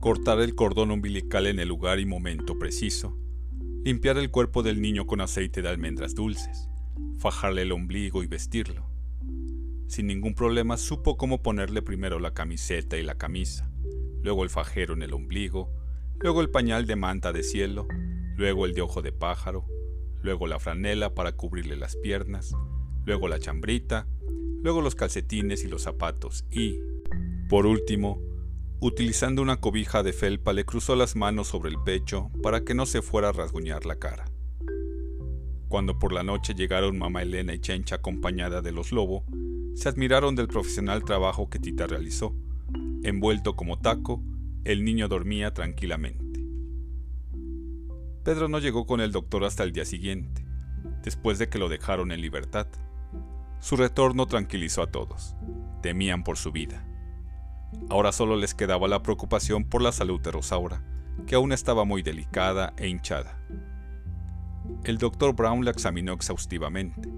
Cortar 0.00 0.40
el 0.40 0.54
cordón 0.54 0.90
umbilical 0.90 1.46
en 1.46 1.58
el 1.58 1.68
lugar 1.68 1.98
y 1.98 2.04
momento 2.04 2.58
preciso, 2.58 3.16
limpiar 3.84 4.18
el 4.18 4.30
cuerpo 4.30 4.62
del 4.62 4.82
niño 4.82 5.06
con 5.06 5.20
aceite 5.20 5.62
de 5.62 5.68
almendras 5.68 6.14
dulces, 6.14 6.68
fajarle 7.18 7.62
el 7.62 7.72
ombligo 7.72 8.22
y 8.22 8.26
vestirlo. 8.26 8.86
Sin 9.86 10.06
ningún 10.06 10.34
problema 10.34 10.76
supo 10.76 11.16
cómo 11.16 11.42
ponerle 11.42 11.80
primero 11.80 12.18
la 12.18 12.34
camiseta 12.34 12.96
y 12.98 13.02
la 13.02 13.16
camisa, 13.16 13.70
luego 14.22 14.42
el 14.42 14.50
fajero 14.50 14.94
en 14.94 15.02
el 15.02 15.14
ombligo, 15.14 15.70
luego 16.20 16.40
el 16.40 16.50
pañal 16.50 16.86
de 16.86 16.96
manta 16.96 17.32
de 17.32 17.42
cielo, 17.42 17.86
luego 18.36 18.66
el 18.66 18.74
de 18.74 18.82
ojo 18.82 19.00
de 19.00 19.12
pájaro, 19.12 19.66
luego 20.22 20.46
la 20.46 20.58
franela 20.58 21.14
para 21.14 21.32
cubrirle 21.32 21.76
las 21.76 21.96
piernas, 21.96 22.54
luego 23.04 23.28
la 23.28 23.38
chambrita, 23.38 24.06
luego 24.62 24.80
los 24.80 24.94
calcetines 24.94 25.64
y 25.64 25.68
los 25.68 25.82
zapatos 25.82 26.44
y, 26.50 26.78
por 27.48 27.66
último, 27.66 28.18
utilizando 28.80 29.42
una 29.42 29.60
cobija 29.60 30.02
de 30.02 30.12
felpa 30.12 30.52
le 30.52 30.64
cruzó 30.64 30.96
las 30.96 31.16
manos 31.16 31.48
sobre 31.48 31.70
el 31.70 31.78
pecho 31.82 32.30
para 32.42 32.64
que 32.64 32.74
no 32.74 32.86
se 32.86 33.02
fuera 33.02 33.30
a 33.30 33.32
rasguñar 33.32 33.86
la 33.86 33.96
cara. 33.96 34.24
Cuando 35.68 35.98
por 35.98 36.12
la 36.12 36.22
noche 36.22 36.54
llegaron 36.54 36.98
mamá 36.98 37.22
Elena 37.22 37.54
y 37.54 37.58
Chencha 37.58 37.96
acompañada 37.96 38.62
de 38.62 38.72
los 38.72 38.92
Lobo, 38.92 39.24
se 39.74 39.88
admiraron 39.88 40.36
del 40.36 40.48
profesional 40.48 41.04
trabajo 41.04 41.50
que 41.50 41.58
Tita 41.58 41.86
realizó. 41.86 42.34
Envuelto 43.02 43.56
como 43.56 43.78
taco, 43.80 44.22
el 44.64 44.84
niño 44.84 45.08
dormía 45.08 45.52
tranquilamente. 45.52 46.46
Pedro 48.22 48.48
no 48.48 48.58
llegó 48.58 48.86
con 48.86 49.00
el 49.00 49.12
doctor 49.12 49.44
hasta 49.44 49.64
el 49.64 49.72
día 49.72 49.84
siguiente, 49.84 50.46
después 51.02 51.38
de 51.38 51.48
que 51.48 51.58
lo 51.58 51.68
dejaron 51.68 52.12
en 52.12 52.20
libertad. 52.22 52.68
Su 53.64 53.76
retorno 53.76 54.26
tranquilizó 54.26 54.82
a 54.82 54.88
todos. 54.88 55.36
Temían 55.80 56.22
por 56.22 56.36
su 56.36 56.52
vida. 56.52 56.84
Ahora 57.88 58.12
solo 58.12 58.36
les 58.36 58.52
quedaba 58.52 58.88
la 58.88 59.02
preocupación 59.02 59.64
por 59.64 59.80
la 59.80 59.90
salud 59.90 60.20
de 60.20 60.32
Rosaura, 60.32 60.84
que 61.26 61.34
aún 61.34 61.50
estaba 61.50 61.86
muy 61.86 62.02
delicada 62.02 62.74
e 62.76 62.88
hinchada. 62.88 63.40
El 64.84 64.98
doctor 64.98 65.34
Brown 65.34 65.64
la 65.64 65.70
examinó 65.70 66.12
exhaustivamente. 66.12 67.08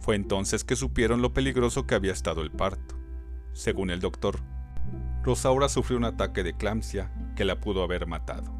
Fue 0.00 0.16
entonces 0.16 0.64
que 0.64 0.74
supieron 0.74 1.22
lo 1.22 1.32
peligroso 1.32 1.86
que 1.86 1.94
había 1.94 2.10
estado 2.10 2.42
el 2.42 2.50
parto. 2.50 2.96
Según 3.52 3.90
el 3.90 4.00
doctor, 4.00 4.40
Rosaura 5.22 5.68
sufrió 5.68 5.96
un 5.96 6.06
ataque 6.06 6.42
de 6.42 6.50
eclampsia 6.50 7.12
que 7.36 7.44
la 7.44 7.60
pudo 7.60 7.84
haber 7.84 8.08
matado. 8.08 8.57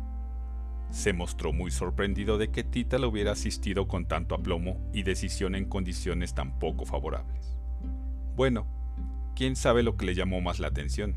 Se 0.90 1.12
mostró 1.12 1.52
muy 1.52 1.70
sorprendido 1.70 2.38
de 2.38 2.50
que 2.50 2.64
Tita 2.64 2.98
lo 2.98 3.08
hubiera 3.08 3.32
asistido 3.32 3.88
con 3.88 4.06
tanto 4.06 4.34
aplomo 4.34 4.80
y 4.92 5.02
decisión 5.02 5.54
en 5.54 5.66
condiciones 5.66 6.34
tan 6.34 6.58
poco 6.58 6.86
favorables. 6.86 7.56
Bueno, 8.34 8.66
quién 9.36 9.54
sabe 9.54 9.82
lo 9.82 9.96
que 9.96 10.06
le 10.06 10.14
llamó 10.14 10.40
más 10.40 10.60
la 10.60 10.68
atención. 10.68 11.16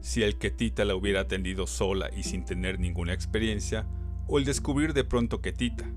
Si 0.00 0.22
el 0.22 0.38
que 0.38 0.50
Tita 0.50 0.84
la 0.84 0.94
hubiera 0.94 1.20
atendido 1.20 1.66
sola 1.66 2.10
y 2.16 2.22
sin 2.22 2.44
tener 2.44 2.78
ninguna 2.78 3.12
experiencia, 3.12 3.86
o 4.26 4.38
el 4.38 4.44
descubrir 4.44 4.92
de 4.92 5.04
pronto 5.04 5.40
que 5.40 5.52
Tita, 5.52 5.90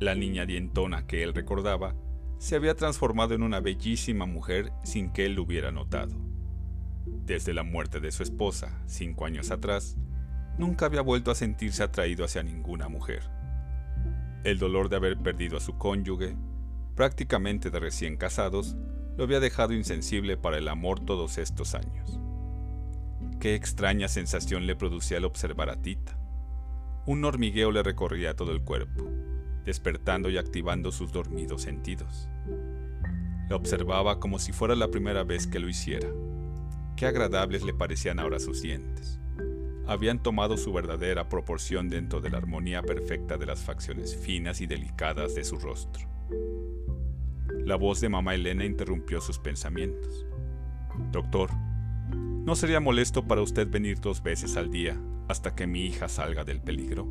la 0.00 0.14
niña 0.14 0.46
dientona 0.46 1.06
que 1.06 1.22
él 1.22 1.34
recordaba, 1.34 1.94
se 2.38 2.56
había 2.56 2.74
transformado 2.74 3.34
en 3.34 3.42
una 3.42 3.60
bellísima 3.60 4.24
mujer 4.24 4.72
sin 4.82 5.12
que 5.12 5.26
él 5.26 5.34
lo 5.34 5.42
hubiera 5.42 5.70
notado. 5.70 6.16
Desde 7.04 7.52
la 7.52 7.62
muerte 7.62 8.00
de 8.00 8.10
su 8.10 8.22
esposa, 8.22 8.82
cinco 8.86 9.26
años 9.26 9.50
atrás, 9.50 9.98
nunca 10.58 10.86
había 10.86 11.00
vuelto 11.00 11.30
a 11.30 11.34
sentirse 11.34 11.82
atraído 11.82 12.24
hacia 12.24 12.42
ninguna 12.42 12.88
mujer. 12.88 13.22
El 14.44 14.58
dolor 14.58 14.88
de 14.88 14.96
haber 14.96 15.18
perdido 15.18 15.56
a 15.56 15.60
su 15.60 15.76
cónyuge, 15.76 16.36
prácticamente 16.94 17.70
de 17.70 17.80
recién 17.80 18.16
casados, 18.16 18.76
lo 19.16 19.24
había 19.24 19.40
dejado 19.40 19.74
insensible 19.74 20.36
para 20.36 20.58
el 20.58 20.68
amor 20.68 21.00
todos 21.00 21.38
estos 21.38 21.74
años. 21.74 22.18
Qué 23.38 23.54
extraña 23.54 24.08
sensación 24.08 24.66
le 24.66 24.76
producía 24.76 25.18
al 25.18 25.24
observar 25.24 25.70
a 25.70 25.80
Tita. 25.80 26.18
Un 27.06 27.24
hormigueo 27.24 27.70
le 27.70 27.82
recorría 27.82 28.36
todo 28.36 28.52
el 28.52 28.62
cuerpo, 28.62 29.10
despertando 29.64 30.30
y 30.30 30.38
activando 30.38 30.92
sus 30.92 31.12
dormidos 31.12 31.62
sentidos. 31.62 32.28
La 33.48 33.56
observaba 33.56 34.20
como 34.20 34.38
si 34.38 34.52
fuera 34.52 34.76
la 34.76 34.88
primera 34.88 35.24
vez 35.24 35.46
que 35.46 35.58
lo 35.58 35.68
hiciera. 35.68 36.08
Qué 36.96 37.06
agradables 37.06 37.62
le 37.62 37.74
parecían 37.74 38.20
ahora 38.20 38.38
sus 38.38 38.62
dientes 38.62 39.20
habían 39.90 40.22
tomado 40.22 40.56
su 40.56 40.72
verdadera 40.72 41.28
proporción 41.28 41.88
dentro 41.88 42.20
de 42.20 42.30
la 42.30 42.38
armonía 42.38 42.80
perfecta 42.80 43.36
de 43.36 43.46
las 43.46 43.58
facciones 43.58 44.16
finas 44.16 44.60
y 44.60 44.66
delicadas 44.68 45.34
de 45.34 45.42
su 45.42 45.56
rostro. 45.56 46.08
La 47.64 47.74
voz 47.74 48.00
de 48.00 48.08
mamá 48.08 48.36
Elena 48.36 48.64
interrumpió 48.64 49.20
sus 49.20 49.40
pensamientos. 49.40 50.26
Doctor, 51.10 51.50
¿no 52.12 52.54
sería 52.54 52.78
molesto 52.78 53.26
para 53.26 53.42
usted 53.42 53.68
venir 53.68 54.00
dos 54.00 54.22
veces 54.22 54.56
al 54.56 54.70
día 54.70 54.96
hasta 55.26 55.56
que 55.56 55.66
mi 55.66 55.86
hija 55.86 56.08
salga 56.08 56.44
del 56.44 56.60
peligro? 56.60 57.08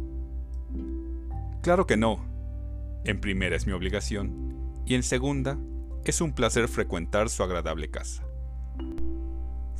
Claro 1.61 1.85
que 1.85 1.97
no. 1.97 2.23
En 3.03 3.19
primera 3.19 3.57
es 3.57 3.67
mi 3.67 3.73
obligación 3.73 4.81
y 4.85 4.95
en 4.95 5.03
segunda 5.03 5.59
es 6.05 6.21
un 6.21 6.31
placer 6.31 6.69
frecuentar 6.69 7.27
su 7.27 7.43
agradable 7.43 7.91
casa. 7.91 8.28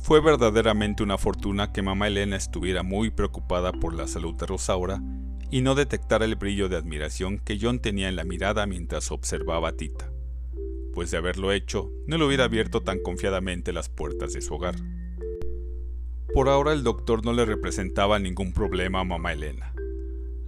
Fue 0.02 0.20
verdaderamente 0.20 1.02
una 1.02 1.18
fortuna 1.18 1.72
que 1.72 1.82
mamá 1.82 2.08
Elena 2.08 2.36
estuviera 2.36 2.82
muy 2.82 3.10
preocupada 3.10 3.72
por 3.72 3.94
la 3.94 4.08
salud 4.08 4.34
de 4.34 4.46
Rosaura 4.46 5.00
y 5.50 5.60
no 5.60 5.74
detectara 5.74 6.24
el 6.24 6.36
brillo 6.36 6.68
de 6.68 6.76
admiración 6.76 7.38
que 7.38 7.58
John 7.60 7.80
tenía 7.80 8.08
en 8.08 8.16
la 8.16 8.24
mirada 8.24 8.66
mientras 8.66 9.12
observaba 9.12 9.68
a 9.68 9.76
Tita, 9.76 10.10
pues 10.94 11.10
de 11.10 11.18
haberlo 11.18 11.52
hecho 11.52 11.92
no 12.06 12.16
le 12.16 12.24
hubiera 12.24 12.44
abierto 12.44 12.82
tan 12.82 13.00
confiadamente 13.00 13.72
las 13.72 13.88
puertas 13.88 14.32
de 14.32 14.40
su 14.40 14.54
hogar. 14.54 14.76
Por 16.32 16.48
ahora 16.48 16.72
el 16.72 16.82
doctor 16.82 17.24
no 17.24 17.32
le 17.32 17.44
representaba 17.44 18.18
ningún 18.18 18.52
problema 18.52 19.00
a 19.00 19.04
mamá 19.04 19.32
Elena. 19.32 19.74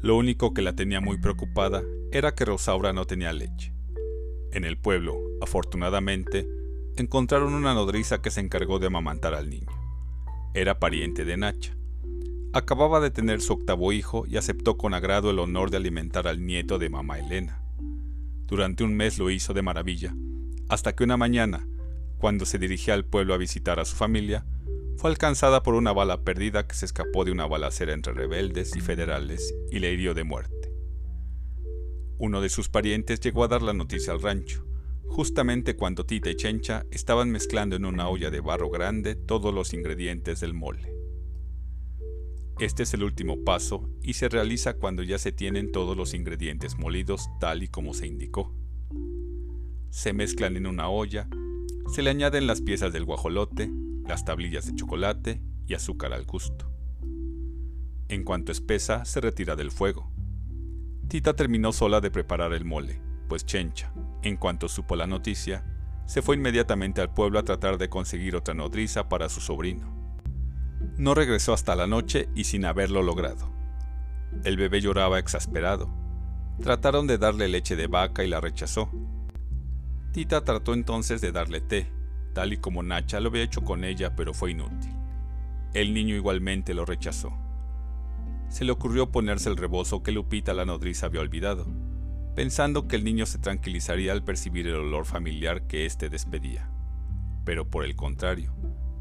Lo 0.01 0.17
único 0.17 0.55
que 0.55 0.63
la 0.63 0.75
tenía 0.75 1.01
muy 1.01 1.19
preocupada 1.19 1.83
era 2.11 2.35
que 2.35 2.47
Rosaura 2.47 2.93
no 2.93 3.05
tenía 3.05 3.33
leche. 3.33 3.75
En 4.53 4.65
el 4.65 4.79
pueblo, 4.79 5.21
afortunadamente, 5.41 6.49
encontraron 6.97 7.55
una 7.55 7.75
nodriza 7.75 8.21
que 8.21 8.31
se 8.31 8.41
encargó 8.41 8.79
de 8.79 8.87
amamantar 8.87 9.35
al 9.35 9.49
niño. 9.49 9.69
Era 10.55 10.79
pariente 10.79 11.25
de 11.25 11.37
Nacha. 11.37 11.75
Acababa 12.53 13.01
de 13.01 13.11
tener 13.11 13.41
su 13.41 13.55
octavo 13.55 13.93
hijo 13.93 14.27
y 14.27 14.37
aceptó 14.37 14.77
con 14.77 14.93
agrado 14.93 15.31
el 15.31 15.39
honor 15.39 15.71
de 15.71 15.79
alimentar 15.79 16.29
al 16.29 16.45
nieto 16.45 16.79
de 16.79 16.91
mamá 16.91 17.19
Elena. 17.19 17.63
Durante 18.47 18.85
un 18.85 18.95
mes 18.95 19.19
lo 19.19 19.31
hizo 19.31 19.55
de 19.55 19.63
maravilla, 19.63 20.15
hasta 20.69 20.95
que 20.95 21.05
una 21.05 21.17
mañana, 21.17 21.67
cuando 22.19 22.45
se 22.45 22.59
dirigía 22.59 22.93
al 22.93 23.07
pueblo 23.07 23.33
a 23.33 23.39
visitar 23.39 23.81
a 23.81 23.87
su 23.87 23.97
familia, 23.97 24.45
fue 24.99 25.11
alcanzada 25.11 25.63
por 25.63 25.75
una 25.75 25.93
bala 25.93 26.23
perdida 26.23 26.67
que 26.67 26.75
se 26.75 26.85
escapó 26.85 27.25
de 27.25 27.33
una 27.33 27.47
balacera 27.47 27.95
entre 27.95 28.13
rebeldes 28.13 28.77
y 28.77 28.81
federales 28.81 29.55
y 29.71 29.79
le 29.79 29.91
hirió 29.91 30.13
de 30.13 30.25
muerte. 30.25 30.73
Uno 32.19 32.41
de 32.41 32.51
sus 32.51 32.69
parientes 32.69 33.19
llegó 33.21 33.43
a 33.45 33.49
dar 33.49 33.63
la 33.63 33.73
noticia 33.73 34.13
al 34.13 34.23
rancho, 34.23 34.65
justamente 35.13 35.77
cuando 35.77 36.07
Tita 36.07 36.31
y 36.31 36.37
Chencha 36.37 36.87
estaban 36.91 37.31
mezclando 37.31 37.77
en 37.77 37.85
una 37.85 38.09
olla 38.09 38.31
de 38.31 38.41
barro 38.41 38.71
grande 38.71 39.15
todos 39.15 39.53
los 39.53 39.75
ingredientes 39.75 40.41
del 40.41 40.55
mole. 40.55 40.91
Este 42.59 42.85
es 42.85 42.95
el 42.95 43.03
último 43.03 43.45
paso 43.45 43.91
y 44.01 44.15
se 44.15 44.31
realiza 44.31 44.79
cuando 44.79 45.03
ya 45.03 45.19
se 45.19 45.31
tienen 45.31 45.71
todos 45.71 45.99
los 45.99 46.15
ingredientes 46.15 46.79
molidos 46.79 47.29
tal 47.41 47.63
y 47.63 47.69
como 47.69 47.93
se 47.93 48.07
indicó. 48.07 48.55
Se 49.91 50.15
mezclan 50.15 50.57
en 50.57 50.67
una 50.67 50.89
olla, 50.89 51.29
se 51.93 52.01
le 52.01 52.09
añaden 52.09 52.47
las 52.47 52.63
piezas 52.63 52.95
del 52.95 53.05
guajolote, 53.05 53.71
las 54.09 54.25
tablillas 54.25 54.67
de 54.67 54.77
chocolate 54.77 55.43
y 55.67 55.75
azúcar 55.75 56.15
al 56.15 56.25
gusto. 56.25 56.73
En 58.09 58.25
cuanto 58.25 58.51
espesa, 58.51 59.05
se 59.05 59.21
retira 59.21 59.57
del 59.57 59.71
fuego. 59.73 60.11
Tita 61.09 61.37
terminó 61.37 61.73
sola 61.73 62.01
de 62.01 62.11
preparar 62.11 62.55
el 62.55 62.65
mole, 62.65 63.03
pues 63.33 63.47
Chencha, 63.47 63.91
en 64.21 64.37
cuanto 64.37 64.69
supo 64.69 64.95
la 64.95 65.07
noticia, 65.07 65.65
se 66.05 66.21
fue 66.21 66.37
inmediatamente 66.37 67.01
al 67.01 67.15
pueblo 67.15 67.39
a 67.39 67.45
tratar 67.45 67.79
de 67.79 67.89
conseguir 67.89 68.37
otra 68.37 68.53
nodriza 68.53 69.09
para 69.09 69.31
su 69.31 69.41
sobrino. 69.41 69.91
No 70.99 71.15
regresó 71.15 71.55
hasta 71.55 71.75
la 71.75 71.87
noche 71.87 72.29
y 72.35 72.45
sin 72.45 72.67
haberlo 72.67 73.03
logrado. 73.03 73.51
El 74.45 74.59
bebé 74.59 74.83
lloraba 74.83 75.19
exasperado. 75.19 75.89
Trataron 76.61 77.07
de 77.07 77.17
darle 77.17 77.49
leche 77.49 77.75
de 77.75 77.87
vaca 77.87 78.23
y 78.23 78.29
la 78.29 78.43
rechazó. 78.43 78.91
Tita 80.13 80.45
trató 80.45 80.75
entonces 80.75 81.23
de 81.23 81.33
darle 81.33 81.63
té, 81.63 81.91
tal 82.35 82.53
y 82.53 82.59
como 82.59 82.83
Nacha 82.83 83.19
lo 83.19 83.31
había 83.31 83.45
hecho 83.45 83.63
con 83.63 83.83
ella, 83.83 84.15
pero 84.15 84.35
fue 84.35 84.51
inútil. 84.51 84.95
El 85.73 85.95
niño 85.95 86.15
igualmente 86.17 86.75
lo 86.75 86.85
rechazó. 86.85 87.33
Se 88.51 88.67
le 88.67 88.73
ocurrió 88.73 89.11
ponerse 89.11 89.49
el 89.49 89.57
rebozo 89.57 90.03
que 90.03 90.13
Lupita 90.13 90.53
la 90.53 90.67
nodriza 90.67 91.07
había 91.07 91.23
olvidado, 91.23 91.67
pensando 92.35 92.89
que 92.89 92.97
el 92.97 93.05
niño 93.05 93.27
se 93.27 93.39
tranquilizaría 93.39 94.13
al 94.13 94.25
percibir 94.25 94.67
el 94.67 94.77
olor 94.77 95.05
familiar 95.05 95.67
que 95.67 95.87
éste 95.87 96.09
despedía. 96.09 96.71
Pero 97.45 97.69
por 97.69 97.85
el 97.85 97.97
contrario, 97.97 98.55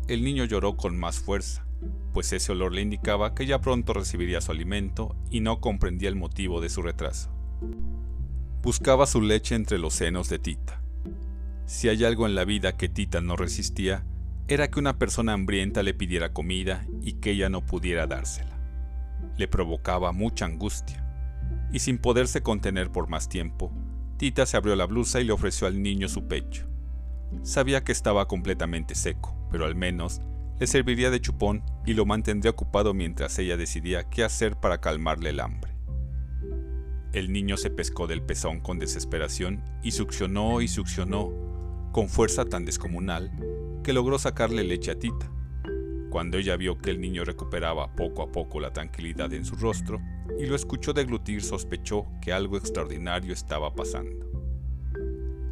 el 0.08 0.24
niño 0.24 0.46
lloró 0.46 0.76
con 0.76 0.98
más 0.98 1.20
fuerza, 1.20 1.65
pues 2.13 2.34
ese 2.34 2.52
olor 2.52 2.74
le 2.74 2.82
indicaba 2.82 3.34
que 3.34 3.46
ya 3.46 3.62
pronto 3.62 3.94
recibiría 3.94 4.41
su 4.41 4.52
alimento 4.52 5.15
y 5.30 5.39
no 5.39 5.62
comprendía 5.62 6.10
el 6.10 6.15
motivo 6.15 6.60
de 6.60 6.70
su 6.70 6.82
retraso. 6.82 7.32
Buscaba 8.62 9.06
su 9.06 9.22
leche 9.22 9.56
entre 9.56 9.80
los 9.80 9.94
senos 9.94 10.30
de 10.30 10.39
Tita. 10.39 10.82
Si 11.65 11.88
hay 11.88 12.04
algo 12.04 12.26
en 12.26 12.36
la 12.36 12.44
vida 12.44 12.76
que 12.76 12.89
Tita 12.89 13.22
no 13.22 13.36
resistía, 13.36 14.06
era 14.48 14.70
que 14.70 14.80
una 14.80 14.98
persona 14.98 15.34
hambrienta 15.34 15.84
le 15.84 15.94
pidiera 15.94 16.34
comida 16.34 16.86
y 17.02 17.13
que 17.13 17.32
ella 17.32 17.50
no 17.50 17.65
pudiera 17.65 18.08
dársela. 18.08 18.60
Le 19.38 19.48
provocaba 19.48 20.12
mucha 20.12 20.46
angustia, 20.46 21.11
y 21.71 21.79
sin 21.79 21.97
poderse 21.97 22.41
contener 22.41 22.91
por 22.91 23.07
más 23.07 23.29
tiempo, 23.29 23.71
Tita 24.17 24.45
se 24.45 24.57
abrió 24.57 24.75
la 24.75 24.86
blusa 24.86 25.19
y 25.19 25.23
le 25.23 25.34
ofreció 25.34 25.67
al 25.67 25.81
niño 25.81 26.07
su 26.07 26.27
pecho. 26.27 26.67
Sabía 27.43 27.84
que 27.84 27.91
estaba 27.91 28.27
completamente 28.27 28.93
seco, 28.93 29.36
pero 29.49 29.65
al 29.65 29.75
menos 29.75 30.21
le 30.60 30.67
serviría 30.67 31.10
de 31.10 31.21
chupón 31.21 31.63
y 31.86 31.93
lo 31.93 32.05
mantendría 32.05 32.51
ocupado 32.51 32.93
mientras 32.93 33.39
ella 33.39 33.57
decidía 33.57 34.10
qué 34.10 34.23
hacer 34.23 34.57
para 34.57 34.79
calmarle 34.79 35.31
el 35.31 35.39
hambre. 35.39 35.71
El 37.13 37.34
niño 37.34 37.57
se 37.57 37.71
pescó 37.71 38.07
del 38.07 38.21
pezón 38.21 38.60
con 38.60 38.77
desesperación 38.77 39.63
y 39.81 39.91
succionó 39.91 40.62
y 40.62 40.67
succionó 40.67 41.89
con 41.91 42.07
fuerza 42.07 42.45
tan 42.45 42.63
descomunal 42.63 43.31
que 43.84 43.91
logró 43.91 44.19
sacarle 44.19 44.63
leche 44.63 44.91
a 44.91 44.99
Tita. 44.99 45.31
Cuando 46.12 46.38
ella 46.38 46.58
vio 46.58 46.78
que 46.78 46.89
el 46.89 47.00
niño 47.00 47.24
recuperaba 47.24 47.95
poco 47.95 48.21
a 48.21 48.34
poco 48.34 48.60
la 48.60 48.74
tranquilidad 48.74 49.32
en 49.32 49.45
su 49.45 49.56
rostro 49.56 50.02
y 50.38 50.45
lo 50.45 50.56
escuchó 50.56 50.91
deglutir, 50.91 51.41
sospechó 51.41 52.06
que 52.21 52.34
algo 52.34 52.58
extraordinario 52.58 53.32
estaba 53.32 53.74
pasando. 53.74 54.30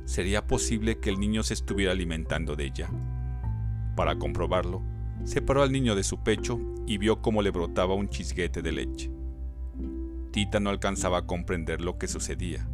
¿Sería 0.03 0.45
posible 0.47 0.99
que 0.99 1.11
el 1.11 1.17
niño 1.17 1.43
se 1.43 1.53
estuviera 1.53 1.93
alimentando 1.93 2.57
de 2.57 2.65
ella? 2.65 2.89
Para 3.95 4.19
comprobarlo, 4.19 4.83
separó 5.23 5.63
al 5.63 5.71
niño 5.71 5.95
de 5.95 6.03
su 6.03 6.23
pecho 6.23 6.59
y 6.85 6.97
vio 6.97 7.21
cómo 7.21 7.41
le 7.41 7.51
brotaba 7.51 7.93
un 7.93 8.09
chisguete 8.09 8.61
de 8.61 8.73
leche. 8.73 9.09
Tita 10.31 10.59
no 10.59 10.71
alcanzaba 10.71 11.19
a 11.19 11.25
comprender 11.25 11.79
lo 11.79 11.97
que 11.97 12.09
sucedía. 12.09 12.67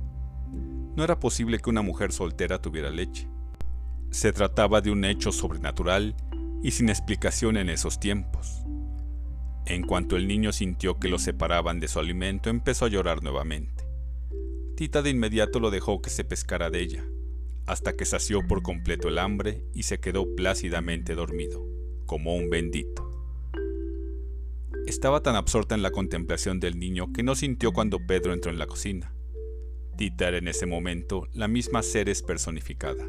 No 0.96 1.04
era 1.04 1.20
posible 1.20 1.60
que 1.60 1.70
una 1.70 1.84
mujer 1.84 2.12
soltera 2.12 2.60
tuviera 2.60 2.90
leche. 2.90 3.28
Se 4.10 4.34
trataba 4.34 4.82
de 4.82 4.90
un 4.90 5.06
hecho 5.06 5.32
sobrenatural 5.32 6.16
y 6.66 6.72
sin 6.72 6.90
explicación 6.90 7.58
en 7.58 7.70
esos 7.70 8.00
tiempos. 8.00 8.64
En 9.68 9.84
cuanto 9.84 10.16
el 10.16 10.28
niño 10.28 10.52
sintió 10.52 10.98
que 10.98 11.10
lo 11.10 11.20
separaban 11.20 11.80
de 11.80 11.88
su 11.88 12.00
alimento, 12.00 12.50
empezó 12.50 12.86
a 12.86 12.88
llorar 12.88 13.22
nuevamente. 13.22 13.84
Tita 14.76 15.04
de 15.04 15.12
inmediato 15.12 15.60
lo 15.60 15.70
dejó 15.70 16.02
que 16.02 16.10
se 16.10 16.24
pescara 16.24 16.72
de 16.72 16.82
ella, 16.82 17.06
hasta 17.68 17.94
que 17.94 18.06
sació 18.06 18.48
por 18.48 18.64
completo 18.64 19.10
el 19.10 19.20
hambre 19.20 19.64
y 19.76 19.84
se 19.84 20.00
quedó 20.00 20.34
plácidamente 20.34 21.14
dormido 21.14 21.64
como 22.08 22.36
un 22.36 22.50
bendito. 22.50 23.12
Estaba 24.88 25.22
tan 25.22 25.36
absorta 25.36 25.76
en 25.76 25.84
la 25.84 25.92
contemplación 25.92 26.60
del 26.60 26.80
niño 26.80 27.14
que 27.14 27.22
no 27.22 27.36
sintió 27.36 27.74
cuando 27.74 28.00
Pedro 28.08 28.34
entró 28.34 28.52
en 28.52 28.58
la 28.58 28.66
cocina. 28.66 29.14
Tita 29.98 30.30
era 30.30 30.40
en 30.40 30.48
ese 30.48 30.66
momento 30.66 31.28
la 31.32 31.48
misma 31.48 31.84
Ceres 31.84 32.24
personificada, 32.24 33.06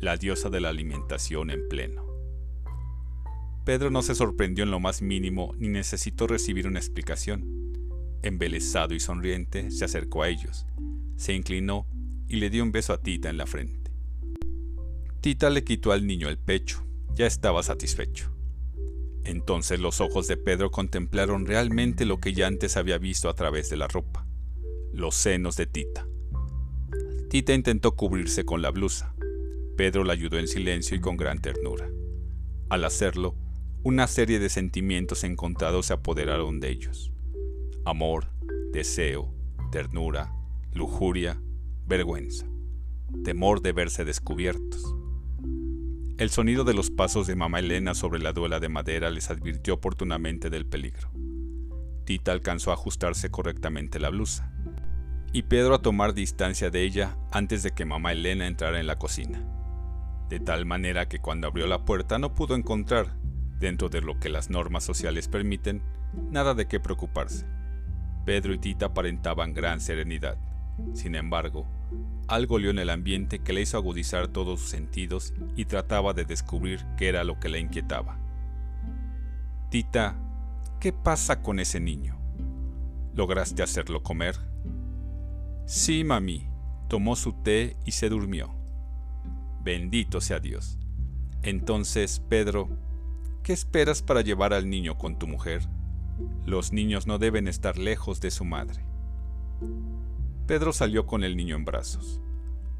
la 0.00 0.16
diosa 0.16 0.50
de 0.50 0.60
la 0.60 0.70
alimentación 0.70 1.50
en 1.50 1.68
pleno. 1.68 2.05
Pedro 3.66 3.90
no 3.90 4.00
se 4.00 4.14
sorprendió 4.14 4.62
en 4.62 4.70
lo 4.70 4.78
más 4.78 5.02
mínimo 5.02 5.52
ni 5.58 5.66
necesitó 5.66 6.28
recibir 6.28 6.68
una 6.68 6.78
explicación. 6.78 7.72
Embelesado 8.22 8.94
y 8.94 9.00
sonriente, 9.00 9.72
se 9.72 9.84
acercó 9.84 10.22
a 10.22 10.28
ellos, 10.28 10.68
se 11.16 11.34
inclinó 11.34 11.88
y 12.28 12.36
le 12.36 12.48
dio 12.48 12.62
un 12.62 12.70
beso 12.70 12.92
a 12.92 13.02
Tita 13.02 13.28
en 13.28 13.38
la 13.38 13.44
frente. 13.44 13.90
Tita 15.20 15.50
le 15.50 15.64
quitó 15.64 15.90
al 15.90 16.06
niño 16.06 16.28
el 16.28 16.38
pecho, 16.38 16.86
ya 17.12 17.26
estaba 17.26 17.64
satisfecho. 17.64 18.30
Entonces 19.24 19.80
los 19.80 20.00
ojos 20.00 20.28
de 20.28 20.36
Pedro 20.36 20.70
contemplaron 20.70 21.44
realmente 21.44 22.06
lo 22.06 22.20
que 22.20 22.34
ya 22.34 22.46
antes 22.46 22.76
había 22.76 22.98
visto 22.98 23.28
a 23.28 23.34
través 23.34 23.68
de 23.68 23.78
la 23.78 23.88
ropa, 23.88 24.28
los 24.92 25.16
senos 25.16 25.56
de 25.56 25.66
Tita. 25.66 26.06
Tita 27.30 27.52
intentó 27.52 27.96
cubrirse 27.96 28.44
con 28.44 28.62
la 28.62 28.70
blusa. 28.70 29.16
Pedro 29.76 30.04
la 30.04 30.12
ayudó 30.12 30.38
en 30.38 30.46
silencio 30.46 30.96
y 30.96 31.00
con 31.00 31.16
gran 31.16 31.40
ternura. 31.40 31.90
Al 32.68 32.84
hacerlo, 32.84 33.34
una 33.86 34.08
serie 34.08 34.40
de 34.40 34.48
sentimientos 34.48 35.22
encontrados 35.22 35.86
se 35.86 35.92
apoderaron 35.92 36.58
de 36.58 36.70
ellos. 36.70 37.12
Amor, 37.84 38.32
deseo, 38.72 39.32
ternura, 39.70 40.34
lujuria, 40.72 41.40
vergüenza, 41.86 42.46
temor 43.22 43.62
de 43.62 43.70
verse 43.70 44.04
descubiertos. 44.04 44.92
El 46.18 46.30
sonido 46.30 46.64
de 46.64 46.74
los 46.74 46.90
pasos 46.90 47.28
de 47.28 47.36
mamá 47.36 47.60
Elena 47.60 47.94
sobre 47.94 48.18
la 48.18 48.32
duela 48.32 48.58
de 48.58 48.68
madera 48.68 49.08
les 49.08 49.30
advirtió 49.30 49.74
oportunamente 49.74 50.50
del 50.50 50.66
peligro. 50.66 51.08
Tita 52.04 52.32
alcanzó 52.32 52.72
a 52.72 52.74
ajustarse 52.74 53.30
correctamente 53.30 54.00
la 54.00 54.10
blusa, 54.10 54.52
y 55.32 55.42
Pedro 55.42 55.76
a 55.76 55.82
tomar 55.82 56.12
distancia 56.12 56.70
de 56.70 56.82
ella 56.82 57.16
antes 57.30 57.62
de 57.62 57.70
que 57.70 57.84
mamá 57.84 58.10
Elena 58.10 58.48
entrara 58.48 58.80
en 58.80 58.88
la 58.88 58.98
cocina, 58.98 59.46
de 60.28 60.40
tal 60.40 60.66
manera 60.66 61.08
que 61.08 61.20
cuando 61.20 61.46
abrió 61.46 61.68
la 61.68 61.84
puerta 61.84 62.18
no 62.18 62.34
pudo 62.34 62.56
encontrar, 62.56 63.14
dentro 63.58 63.88
de 63.88 64.00
lo 64.00 64.18
que 64.18 64.28
las 64.28 64.50
normas 64.50 64.84
sociales 64.84 65.28
permiten, 65.28 65.82
nada 66.30 66.54
de 66.54 66.66
qué 66.66 66.80
preocuparse. 66.80 67.46
Pedro 68.24 68.54
y 68.54 68.58
Tita 68.58 68.86
aparentaban 68.86 69.54
gran 69.54 69.80
serenidad. 69.80 70.36
Sin 70.94 71.14
embargo, 71.14 71.66
algo 72.28 72.56
olió 72.56 72.70
en 72.70 72.78
el 72.78 72.90
ambiente 72.90 73.38
que 73.38 73.52
le 73.52 73.62
hizo 73.62 73.76
agudizar 73.76 74.28
todos 74.28 74.60
sus 74.60 74.70
sentidos 74.70 75.32
y 75.54 75.64
trataba 75.66 76.12
de 76.12 76.24
descubrir 76.24 76.84
qué 76.96 77.08
era 77.08 77.24
lo 77.24 77.38
que 77.38 77.48
la 77.48 77.58
inquietaba. 77.58 78.18
Tita, 79.70 80.16
¿qué 80.80 80.92
pasa 80.92 81.42
con 81.42 81.60
ese 81.60 81.80
niño? 81.80 82.18
¿Lograste 83.14 83.62
hacerlo 83.62 84.02
comer? 84.02 84.36
Sí, 85.64 86.04
mami. 86.04 86.48
Tomó 86.88 87.16
su 87.16 87.32
té 87.32 87.76
y 87.84 87.92
se 87.92 88.08
durmió. 88.08 88.54
Bendito 89.62 90.20
sea 90.20 90.38
Dios. 90.38 90.78
Entonces, 91.42 92.20
Pedro, 92.28 92.68
¿qué 93.46 93.52
esperas 93.52 94.02
para 94.02 94.22
llevar 94.22 94.52
al 94.52 94.68
niño 94.68 94.98
con 94.98 95.20
tu 95.20 95.28
mujer? 95.28 95.62
Los 96.44 96.72
niños 96.72 97.06
no 97.06 97.18
deben 97.20 97.46
estar 97.46 97.78
lejos 97.78 98.20
de 98.20 98.32
su 98.32 98.44
madre. 98.44 98.84
Pedro 100.48 100.72
salió 100.72 101.06
con 101.06 101.22
el 101.22 101.36
niño 101.36 101.54
en 101.54 101.64
brazos. 101.64 102.20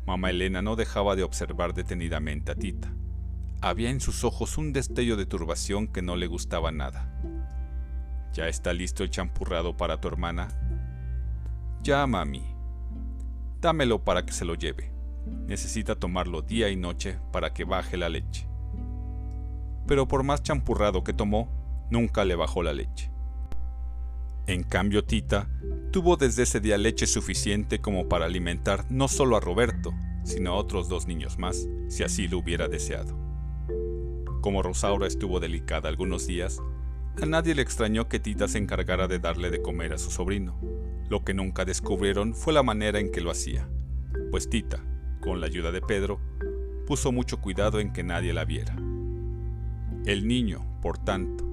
Mamá 0.08 0.30
Elena 0.30 0.62
no 0.62 0.74
dejaba 0.74 1.14
de 1.14 1.22
observar 1.22 1.72
detenidamente 1.72 2.50
a 2.50 2.56
Tita. 2.56 2.92
Había 3.60 3.90
en 3.90 4.00
sus 4.00 4.24
ojos 4.24 4.58
un 4.58 4.72
destello 4.72 5.16
de 5.16 5.24
turbación 5.24 5.86
que 5.86 6.02
no 6.02 6.16
le 6.16 6.26
gustaba 6.26 6.72
nada. 6.72 7.16
¿Ya 8.32 8.48
está 8.48 8.72
listo 8.72 9.04
el 9.04 9.10
champurrado 9.10 9.76
para 9.76 10.00
tu 10.00 10.08
hermana? 10.08 10.48
Ya, 11.84 12.04
mami. 12.08 12.42
Dámelo 13.60 14.02
para 14.02 14.26
que 14.26 14.32
se 14.32 14.44
lo 14.44 14.56
lleve. 14.56 14.92
Necesita 15.46 15.94
tomarlo 15.94 16.42
día 16.42 16.70
y 16.70 16.76
noche 16.76 17.20
para 17.30 17.54
que 17.54 17.62
baje 17.62 17.96
la 17.96 18.08
leche. 18.08 18.48
Pero 19.86 20.08
por 20.08 20.22
más 20.22 20.42
champurrado 20.42 21.04
que 21.04 21.12
tomó, 21.12 21.48
nunca 21.90 22.24
le 22.24 22.34
bajó 22.34 22.62
la 22.62 22.72
leche. 22.72 23.10
En 24.46 24.62
cambio, 24.62 25.04
Tita 25.04 25.48
tuvo 25.90 26.16
desde 26.16 26.44
ese 26.44 26.60
día 26.60 26.78
leche 26.78 27.06
suficiente 27.06 27.80
como 27.80 28.08
para 28.08 28.26
alimentar 28.26 28.84
no 28.90 29.08
solo 29.08 29.36
a 29.36 29.40
Roberto, 29.40 29.92
sino 30.22 30.52
a 30.52 30.54
otros 30.54 30.88
dos 30.88 31.06
niños 31.06 31.38
más, 31.38 31.66
si 31.88 32.04
así 32.04 32.28
lo 32.28 32.38
hubiera 32.38 32.68
deseado. 32.68 33.16
Como 34.40 34.62
Rosaura 34.62 35.06
estuvo 35.06 35.40
delicada 35.40 35.88
algunos 35.88 36.26
días, 36.26 36.60
a 37.20 37.26
nadie 37.26 37.54
le 37.54 37.62
extrañó 37.62 38.08
que 38.08 38.20
Tita 38.20 38.46
se 38.46 38.58
encargara 38.58 39.08
de 39.08 39.18
darle 39.18 39.50
de 39.50 39.62
comer 39.62 39.92
a 39.92 39.98
su 39.98 40.10
sobrino. 40.10 40.60
Lo 41.08 41.24
que 41.24 41.34
nunca 41.34 41.64
descubrieron 41.64 42.34
fue 42.34 42.52
la 42.52 42.62
manera 42.62 43.00
en 43.00 43.10
que 43.10 43.20
lo 43.20 43.30
hacía, 43.30 43.68
pues 44.30 44.48
Tita, 44.48 44.84
con 45.20 45.40
la 45.40 45.46
ayuda 45.46 45.72
de 45.72 45.80
Pedro, 45.80 46.20
puso 46.86 47.10
mucho 47.10 47.40
cuidado 47.40 47.80
en 47.80 47.92
que 47.92 48.04
nadie 48.04 48.32
la 48.32 48.44
viera. 48.44 48.76
El 50.06 50.28
niño, 50.28 50.64
por 50.82 50.98
tanto, 50.98 51.44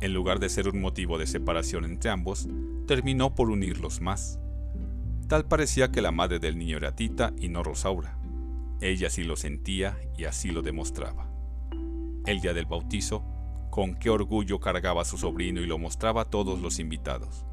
en 0.00 0.14
lugar 0.14 0.40
de 0.40 0.48
ser 0.48 0.66
un 0.70 0.80
motivo 0.80 1.18
de 1.18 1.26
separación 1.26 1.84
entre 1.84 2.08
ambos, 2.08 2.48
terminó 2.86 3.34
por 3.34 3.50
unirlos 3.50 4.00
más. 4.00 4.40
Tal 5.28 5.46
parecía 5.46 5.92
que 5.92 6.00
la 6.00 6.10
madre 6.10 6.38
del 6.38 6.56
niño 6.56 6.78
era 6.78 6.96
Tita 6.96 7.34
y 7.38 7.50
no 7.50 7.62
Rosaura. 7.62 8.18
Ella 8.80 9.10
sí 9.10 9.22
lo 9.22 9.36
sentía 9.36 9.98
y 10.16 10.24
así 10.24 10.50
lo 10.50 10.62
demostraba. 10.62 11.30
El 12.24 12.40
día 12.40 12.54
del 12.54 12.64
bautizo, 12.64 13.22
con 13.68 13.94
qué 13.96 14.08
orgullo 14.08 14.60
cargaba 14.60 15.02
a 15.02 15.04
su 15.04 15.18
sobrino 15.18 15.60
y 15.60 15.66
lo 15.66 15.76
mostraba 15.76 16.22
a 16.22 16.30
todos 16.30 16.58
los 16.58 16.78
invitados. 16.78 17.44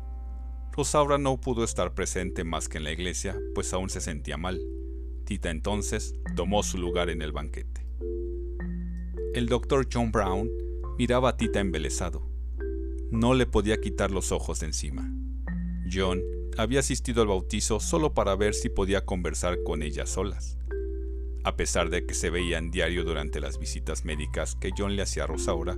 Rosaura 0.72 1.18
no 1.18 1.42
pudo 1.42 1.66
estar 1.66 1.94
presente 1.94 2.46
más 2.46 2.70
que 2.70 2.78
en 2.78 2.86
la 2.86 2.94
iglesia, 2.94 3.38
pues 3.54 3.74
aún 3.74 3.90
se 3.90 4.00
sentía 4.00 4.38
mal. 4.38 4.62
Tita 5.26 5.50
entonces 5.50 6.16
tomó 6.38 6.64
su 6.64 6.78
lugar 6.78 7.10
en 7.10 7.22
el 7.22 7.34
banquete. 7.34 7.87
El 9.38 9.46
doctor 9.46 9.88
John 9.94 10.12
Brown 10.12 10.50
miraba 10.98 11.30
a 11.30 11.38
Tita 11.38 11.60
embelesado. 11.60 12.28
No 13.12 13.36
le 13.36 13.46
podía 13.46 13.80
quitar 13.80 14.10
los 14.10 14.32
ojos 14.32 14.62
de 14.62 14.66
encima. 14.66 15.14
John 15.94 16.24
había 16.58 16.80
asistido 16.80 17.22
al 17.22 17.28
bautizo 17.28 17.80
solo 17.80 18.16
para 18.16 18.36
ver 18.36 18.56
si 18.56 18.70
podía 18.70 19.06
conversar 19.06 19.62
con 19.64 19.84
ellas 19.84 20.10
solas. 20.10 20.58
A 21.44 21.56
pesar 21.56 21.92
de 21.92 22.08
que 22.08 22.16
se 22.16 22.32
veían 22.32 22.72
diario 22.72 23.04
durante 23.04 23.40
las 23.40 23.60
visitas 23.60 24.06
médicas 24.06 24.56
que 24.56 24.72
John 24.76 24.96
le 24.96 25.04
hacía 25.04 25.26
a 25.26 25.28
Rosaura, 25.28 25.78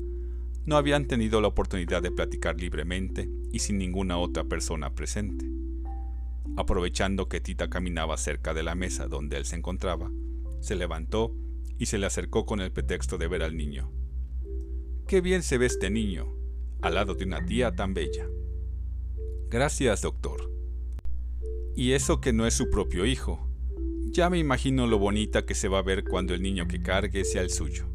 no 0.66 0.78
habían 0.78 1.06
tenido 1.06 1.42
la 1.42 1.50
oportunidad 1.50 2.02
de 2.02 2.12
platicar 2.12 2.58
libremente 2.58 3.30
y 3.52 3.60
sin 3.60 3.78
ninguna 3.78 4.20
otra 4.20 4.46
persona 4.46 4.96
presente. 4.96 5.46
Aprovechando 6.56 7.28
que 7.28 7.42
Tita 7.42 7.70
caminaba 7.70 8.16
cerca 8.16 8.54
de 8.54 8.64
la 8.64 8.76
mesa 8.76 9.10
donde 9.10 9.36
él 9.36 9.44
se 9.44 9.58
encontraba, 9.58 10.10
se 10.62 10.78
levantó 10.78 11.36
y 11.80 11.88
se 11.88 11.98
le 11.98 12.06
acercó 12.06 12.46
con 12.46 12.60
el 12.60 12.72
pretexto 12.72 13.18
de 13.18 13.28
ver 13.28 13.42
al 13.42 13.58
niño. 13.58 13.92
Qué 15.08 15.22
bien 15.22 15.42
se 15.42 15.58
ve 15.58 15.66
este 15.66 15.90
niño, 15.90 16.36
al 16.82 16.94
lado 16.94 17.16
de 17.16 17.26
una 17.26 17.44
tía 17.46 17.72
tan 17.72 17.96
bella. 17.96 18.28
Gracias, 19.50 20.04
doctor. 20.04 20.52
Y 21.76 21.94
eso 21.94 22.22
que 22.22 22.34
no 22.34 22.46
es 22.46 22.54
su 22.54 22.70
propio 22.70 23.06
hijo. 23.06 23.50
Ya 24.12 24.30
me 24.30 24.38
imagino 24.38 24.86
lo 24.86 25.00
bonita 25.00 25.46
que 25.46 25.56
se 25.56 25.70
va 25.70 25.80
a 25.80 25.84
ver 25.84 26.04
cuando 26.04 26.34
el 26.34 26.42
niño 26.42 26.68
que 26.68 26.82
cargue 26.82 27.24
sea 27.24 27.42
el 27.42 27.50
suyo. 27.50 27.88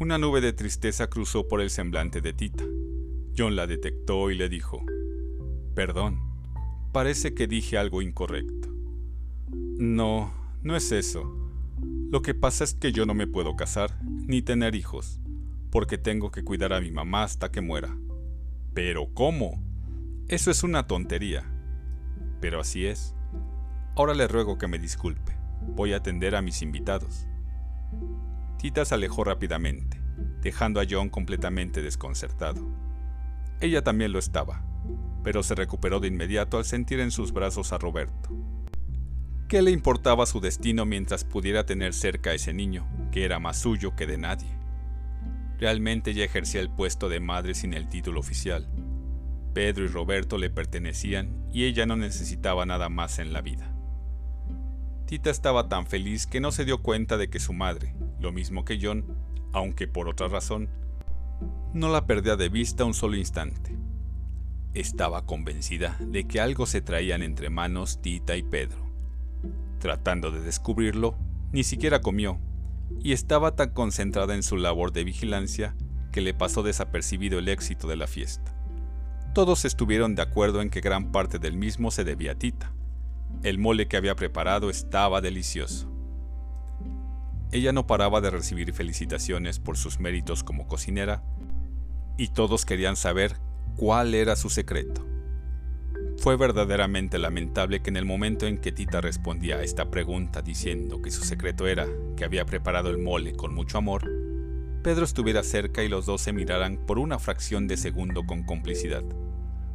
Una 0.00 0.18
nube 0.18 0.40
de 0.40 0.52
tristeza 0.52 1.08
cruzó 1.08 1.46
por 1.46 1.60
el 1.60 1.70
semblante 1.70 2.20
de 2.20 2.32
Tita. 2.32 2.64
John 3.36 3.54
la 3.54 3.66
detectó 3.66 4.30
y 4.30 4.36
le 4.36 4.48
dijo, 4.48 4.84
Perdón, 5.74 6.20
parece 6.92 7.32
que 7.32 7.46
dije 7.46 7.78
algo 7.78 8.02
incorrecto. 8.02 8.68
No, 9.78 10.34
no 10.62 10.76
es 10.76 10.90
eso. 10.92 11.39
Lo 12.10 12.22
que 12.22 12.34
pasa 12.34 12.64
es 12.64 12.74
que 12.74 12.90
yo 12.90 13.06
no 13.06 13.14
me 13.14 13.28
puedo 13.28 13.54
casar 13.54 13.96
ni 14.02 14.42
tener 14.42 14.74
hijos 14.74 15.20
porque 15.70 15.96
tengo 15.96 16.32
que 16.32 16.42
cuidar 16.42 16.72
a 16.72 16.80
mi 16.80 16.90
mamá 16.90 17.22
hasta 17.22 17.52
que 17.52 17.60
muera. 17.60 17.96
Pero 18.74 19.14
¿cómo? 19.14 19.62
Eso 20.26 20.50
es 20.50 20.64
una 20.64 20.88
tontería. 20.88 21.44
Pero 22.40 22.60
así 22.60 22.84
es. 22.84 23.14
Ahora 23.94 24.14
le 24.14 24.26
ruego 24.26 24.58
que 24.58 24.66
me 24.66 24.80
disculpe. 24.80 25.36
Voy 25.76 25.92
a 25.92 25.98
atender 25.98 26.34
a 26.34 26.42
mis 26.42 26.62
invitados. 26.62 27.28
Tita 28.58 28.84
se 28.84 28.96
alejó 28.96 29.22
rápidamente, 29.22 30.00
dejando 30.42 30.80
a 30.80 30.86
John 30.90 31.10
completamente 31.10 31.80
desconcertado. 31.80 32.60
Ella 33.60 33.84
también 33.84 34.12
lo 34.12 34.18
estaba, 34.18 34.64
pero 35.22 35.44
se 35.44 35.54
recuperó 35.54 36.00
de 36.00 36.08
inmediato 36.08 36.58
al 36.58 36.64
sentir 36.64 36.98
en 36.98 37.12
sus 37.12 37.32
brazos 37.32 37.72
a 37.72 37.78
Roberto. 37.78 38.30
¿Qué 39.50 39.62
le 39.62 39.72
importaba 39.72 40.26
su 40.26 40.38
destino 40.38 40.86
mientras 40.86 41.24
pudiera 41.24 41.66
tener 41.66 41.92
cerca 41.92 42.30
a 42.30 42.34
ese 42.34 42.54
niño, 42.54 42.86
que 43.10 43.24
era 43.24 43.40
más 43.40 43.58
suyo 43.58 43.96
que 43.96 44.06
de 44.06 44.16
nadie? 44.16 44.46
Realmente 45.58 46.14
ya 46.14 46.22
ejercía 46.22 46.60
el 46.60 46.70
puesto 46.70 47.08
de 47.08 47.18
madre 47.18 47.54
sin 47.54 47.74
el 47.74 47.88
título 47.88 48.20
oficial. 48.20 48.68
Pedro 49.52 49.84
y 49.84 49.88
Roberto 49.88 50.38
le 50.38 50.50
pertenecían 50.50 51.48
y 51.52 51.64
ella 51.64 51.84
no 51.84 51.96
necesitaba 51.96 52.64
nada 52.64 52.88
más 52.90 53.18
en 53.18 53.32
la 53.32 53.40
vida. 53.40 53.74
Tita 55.06 55.30
estaba 55.30 55.68
tan 55.68 55.84
feliz 55.84 56.28
que 56.28 56.38
no 56.38 56.52
se 56.52 56.64
dio 56.64 56.80
cuenta 56.80 57.16
de 57.16 57.28
que 57.28 57.40
su 57.40 57.52
madre, 57.52 57.96
lo 58.20 58.30
mismo 58.30 58.64
que 58.64 58.78
John, 58.80 59.04
aunque 59.52 59.88
por 59.88 60.08
otra 60.08 60.28
razón, 60.28 60.68
no 61.74 61.88
la 61.88 62.06
perdía 62.06 62.36
de 62.36 62.50
vista 62.50 62.84
un 62.84 62.94
solo 62.94 63.16
instante. 63.16 63.76
Estaba 64.74 65.26
convencida 65.26 65.96
de 65.98 66.28
que 66.28 66.40
algo 66.40 66.66
se 66.66 66.82
traían 66.82 67.24
entre 67.24 67.50
manos 67.50 68.00
Tita 68.00 68.36
y 68.36 68.44
Pedro. 68.44 68.89
Tratando 69.80 70.30
de 70.30 70.40
descubrirlo, 70.40 71.16
ni 71.52 71.64
siquiera 71.64 72.00
comió, 72.00 72.38
y 73.00 73.12
estaba 73.12 73.56
tan 73.56 73.70
concentrada 73.70 74.34
en 74.34 74.42
su 74.42 74.56
labor 74.56 74.92
de 74.92 75.04
vigilancia 75.04 75.74
que 76.12 76.20
le 76.20 76.34
pasó 76.34 76.62
desapercibido 76.62 77.38
el 77.38 77.48
éxito 77.48 77.88
de 77.88 77.96
la 77.96 78.06
fiesta. 78.06 78.54
Todos 79.34 79.64
estuvieron 79.64 80.14
de 80.14 80.22
acuerdo 80.22 80.60
en 80.60 80.70
que 80.70 80.80
gran 80.80 81.12
parte 81.12 81.38
del 81.38 81.56
mismo 81.56 81.90
se 81.90 82.04
debía 82.04 82.32
a 82.32 82.34
Tita. 82.34 82.72
El 83.42 83.58
mole 83.58 83.88
que 83.88 83.96
había 83.96 84.16
preparado 84.16 84.68
estaba 84.68 85.20
delicioso. 85.20 85.90
Ella 87.52 87.72
no 87.72 87.86
paraba 87.86 88.20
de 88.20 88.30
recibir 88.30 88.72
felicitaciones 88.72 89.58
por 89.60 89.76
sus 89.76 89.98
méritos 89.98 90.44
como 90.44 90.68
cocinera 90.68 91.22
y 92.18 92.28
todos 92.28 92.66
querían 92.66 92.96
saber 92.96 93.36
cuál 93.76 94.14
era 94.14 94.36
su 94.36 94.50
secreto. 94.50 95.09
Fue 96.20 96.36
verdaderamente 96.36 97.18
lamentable 97.18 97.80
que 97.80 97.88
en 97.88 97.96
el 97.96 98.04
momento 98.04 98.46
en 98.46 98.58
que 98.58 98.72
Tita 98.72 99.00
respondía 99.00 99.56
a 99.56 99.62
esta 99.62 99.90
pregunta 99.90 100.42
diciendo 100.42 101.00
que 101.00 101.10
su 101.10 101.24
secreto 101.24 101.66
era 101.66 101.86
que 102.14 102.24
había 102.24 102.44
preparado 102.44 102.90
el 102.90 102.98
mole 102.98 103.32
con 103.32 103.54
mucho 103.54 103.78
amor, 103.78 104.06
Pedro 104.82 105.06
estuviera 105.06 105.42
cerca 105.42 105.82
y 105.82 105.88
los 105.88 106.04
dos 106.04 106.20
se 106.20 106.34
miraran 106.34 106.76
por 106.76 106.98
una 106.98 107.18
fracción 107.18 107.66
de 107.66 107.78
segundo 107.78 108.26
con 108.26 108.42
complicidad, 108.42 109.02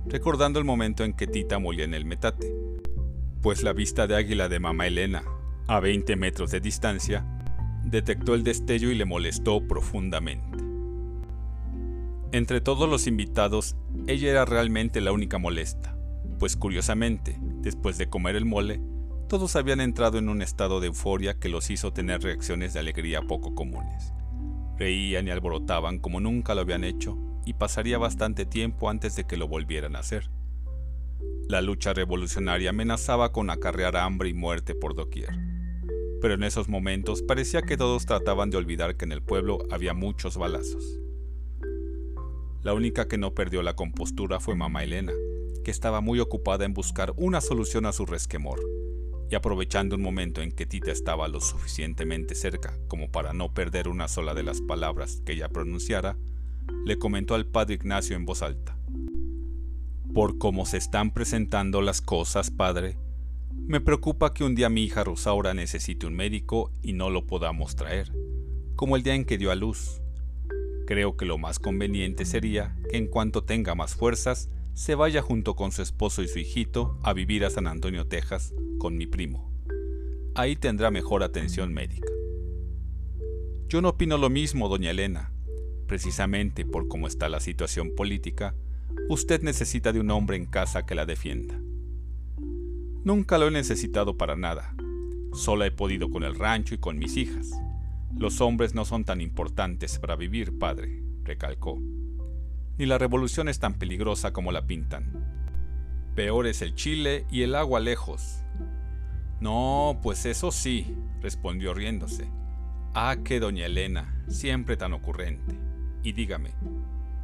recordando 0.05 0.59
el 0.59 0.65
momento 0.65 1.03
en 1.03 1.13
que 1.13 1.25
Tita 1.25 1.57
molía 1.57 1.83
en 1.83 1.95
el 1.95 2.05
metate, 2.05 2.55
pues 3.41 3.63
la 3.63 3.73
vista 3.73 4.05
de 4.05 4.15
águila 4.15 4.47
de 4.47 4.59
mamá 4.59 4.85
Elena, 4.85 5.23
a 5.65 5.79
20 5.79 6.15
metros 6.15 6.51
de 6.51 6.59
distancia, 6.59 7.25
detectó 7.85 8.35
el 8.35 8.43
destello 8.43 8.91
y 8.91 8.95
le 8.95 9.05
molestó 9.05 9.67
profundamente. 9.67 10.59
Entre 12.33 12.61
todos 12.61 12.87
los 12.87 13.07
invitados, 13.07 13.75
ella 14.05 14.29
era 14.29 14.45
realmente 14.45 15.01
la 15.01 15.11
única 15.11 15.39
molesta 15.39 15.94
pues 16.37 16.55
curiosamente, 16.55 17.37
después 17.39 17.97
de 17.97 18.09
comer 18.09 18.35
el 18.35 18.45
mole, 18.45 18.81
todos 19.27 19.55
habían 19.55 19.81
entrado 19.81 20.19
en 20.19 20.29
un 20.29 20.41
estado 20.41 20.79
de 20.79 20.87
euforia 20.87 21.39
que 21.39 21.49
los 21.49 21.69
hizo 21.71 21.91
tener 21.93 22.21
reacciones 22.21 22.73
de 22.73 22.79
alegría 22.79 23.21
poco 23.21 23.55
comunes. 23.55 24.13
Reían 24.77 25.27
y 25.27 25.31
alborotaban 25.31 25.99
como 25.99 26.19
nunca 26.19 26.53
lo 26.53 26.61
habían 26.61 26.83
hecho 26.83 27.17
y 27.45 27.53
pasaría 27.53 27.97
bastante 27.97 28.45
tiempo 28.45 28.89
antes 28.89 29.15
de 29.15 29.25
que 29.25 29.37
lo 29.37 29.47
volvieran 29.47 29.95
a 29.95 29.99
hacer. 29.99 30.29
La 31.47 31.61
lucha 31.61 31.93
revolucionaria 31.93 32.71
amenazaba 32.71 33.31
con 33.31 33.49
acarrear 33.49 33.97
hambre 33.97 34.29
y 34.29 34.33
muerte 34.33 34.75
por 34.75 34.95
doquier. 34.95 35.29
Pero 36.21 36.33
en 36.33 36.43
esos 36.43 36.69
momentos 36.69 37.21
parecía 37.21 37.61
que 37.61 37.77
todos 37.77 38.05
trataban 38.05 38.49
de 38.49 38.57
olvidar 38.57 38.97
que 38.97 39.05
en 39.05 39.11
el 39.11 39.21
pueblo 39.21 39.59
había 39.71 39.93
muchos 39.93 40.37
balazos. 40.37 40.99
La 42.63 42.73
única 42.73 43.07
que 43.07 43.17
no 43.17 43.33
perdió 43.33 43.61
la 43.61 43.75
compostura 43.75 44.39
fue 44.39 44.55
mamá 44.55 44.83
Elena, 44.83 45.13
que 45.65 45.71
estaba 45.71 45.99
muy 45.99 46.19
ocupada 46.19 46.63
en 46.63 46.75
buscar 46.75 47.13
una 47.17 47.41
solución 47.41 47.87
a 47.87 47.91
su 47.91 48.05
resquemor, 48.05 48.61
y 49.31 49.35
aprovechando 49.35 49.95
un 49.95 50.03
momento 50.03 50.43
en 50.43 50.51
que 50.51 50.67
Tita 50.67 50.91
estaba 50.91 51.27
lo 51.27 51.41
suficientemente 51.41 52.35
cerca 52.35 52.77
como 52.87 53.11
para 53.11 53.33
no 53.33 53.51
perder 53.51 53.87
una 53.87 54.07
sola 54.07 54.35
de 54.35 54.43
las 54.43 54.61
palabras 54.61 55.23
que 55.25 55.33
ella 55.33 55.49
pronunciara, 55.49 56.17
le 56.85 56.99
comentó 56.99 57.33
al 57.33 57.47
padre 57.47 57.73
Ignacio 57.73 58.15
en 58.15 58.25
voz 58.25 58.43
alta. 58.43 58.77
Por 60.13 60.37
cómo 60.37 60.67
se 60.67 60.77
están 60.77 61.11
presentando 61.11 61.81
las 61.81 61.99
cosas, 61.99 62.51
padre, 62.51 62.99
me 63.51 63.81
preocupa 63.81 64.35
que 64.35 64.43
un 64.43 64.53
día 64.53 64.69
mi 64.69 64.83
hija 64.83 65.03
Rosaura 65.03 65.55
necesite 65.55 66.05
un 66.05 66.13
médico 66.13 66.71
y 66.83 66.93
no 66.93 67.09
lo 67.09 67.25
podamos 67.25 67.75
traer, 67.75 68.11
como 68.75 68.95
el 68.95 69.01
día 69.01 69.15
en 69.15 69.25
que 69.25 69.39
dio 69.39 69.49
a 69.49 69.55
luz. 69.55 69.99
Creo 70.85 71.17
que 71.17 71.25
lo 71.25 71.39
más 71.39 71.57
conveniente 71.57 72.25
sería 72.25 72.77
que 72.91 72.97
en 72.97 73.07
cuanto 73.07 73.43
tenga 73.43 73.73
más 73.73 73.95
fuerzas, 73.95 74.51
se 74.75 74.93
vaya 74.93 75.23
junto 75.23 75.55
con 75.55 75.71
su 75.71 75.81
esposo 75.81 76.21
y 76.21 76.27
su 76.27 76.37
hijito 76.37 76.99
a 77.01 77.13
vivir 77.13 77.43
a 77.43 77.49
San 77.49 77.65
Antonio, 77.65 78.05
Texas, 78.05 78.53
con 78.77 78.95
mi 78.95 79.07
primo. 79.07 79.51
Ahí 80.35 80.55
tendrá 80.55 80.91
mejor 80.91 81.23
atención 81.23 81.73
médica. 81.73 82.11
Yo 83.67 83.81
no 83.81 83.89
opino 83.89 84.19
lo 84.19 84.29
mismo, 84.29 84.69
doña 84.69 84.91
Elena, 84.91 85.31
Precisamente 85.87 86.65
por 86.65 86.87
cómo 86.87 87.07
está 87.07 87.29
la 87.29 87.39
situación 87.39 87.93
política, 87.95 88.55
usted 89.07 89.41
necesita 89.43 89.93
de 89.93 89.99
un 89.99 90.09
hombre 90.09 90.37
en 90.37 90.45
casa 90.45 90.85
que 90.85 90.95
la 90.95 91.05
defienda. 91.05 91.59
Nunca 93.03 93.37
lo 93.37 93.47
he 93.47 93.51
necesitado 93.51 94.17
para 94.17 94.35
nada. 94.35 94.75
Solo 95.33 95.63
he 95.63 95.71
podido 95.71 96.09
con 96.09 96.23
el 96.23 96.35
rancho 96.35 96.73
y 96.73 96.79
con 96.79 96.97
mis 96.97 97.17
hijas. 97.17 97.51
Los 98.17 98.41
hombres 98.41 98.73
no 98.73 98.85
son 98.85 99.03
tan 99.03 99.21
importantes 99.21 99.99
para 99.99 100.15
vivir, 100.15 100.57
padre, 100.57 101.03
recalcó. 101.23 101.79
Ni 102.77 102.85
la 102.85 102.97
revolución 102.97 103.47
es 103.47 103.59
tan 103.59 103.75
peligrosa 103.75 104.33
como 104.33 104.51
la 104.51 104.67
pintan. 104.67 105.11
Peor 106.13 106.45
es 106.47 106.61
el 106.61 106.75
chile 106.75 107.25
y 107.31 107.43
el 107.43 107.55
agua 107.55 107.79
lejos. 107.79 108.43
No, 109.39 109.99
pues 110.03 110.25
eso 110.25 110.51
sí, 110.51 110.97
respondió 111.21 111.73
riéndose. 111.73 112.29
Ah, 112.93 113.17
que 113.23 113.39
doña 113.39 113.65
Elena, 113.65 114.23
siempre 114.27 114.77
tan 114.77 114.93
ocurrente. 114.93 115.57
Y 116.03 116.13
dígame, 116.13 116.51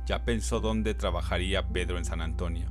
¿ya 0.06 0.24
pensó 0.24 0.60
dónde 0.60 0.94
trabajaría 0.94 1.68
Pedro 1.70 1.98
en 1.98 2.06
San 2.06 2.22
Antonio? 2.22 2.70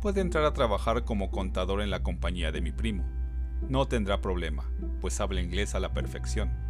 Puede 0.00 0.20
entrar 0.20 0.44
a 0.44 0.52
trabajar 0.52 1.04
como 1.04 1.30
contador 1.30 1.82
en 1.82 1.90
la 1.90 2.02
compañía 2.02 2.52
de 2.52 2.60
mi 2.60 2.72
primo. 2.72 3.04
No 3.68 3.88
tendrá 3.88 4.20
problema, 4.20 4.70
pues 5.00 5.20
habla 5.20 5.40
inglés 5.40 5.74
a 5.74 5.80
la 5.80 5.92
perfección. 5.92 6.67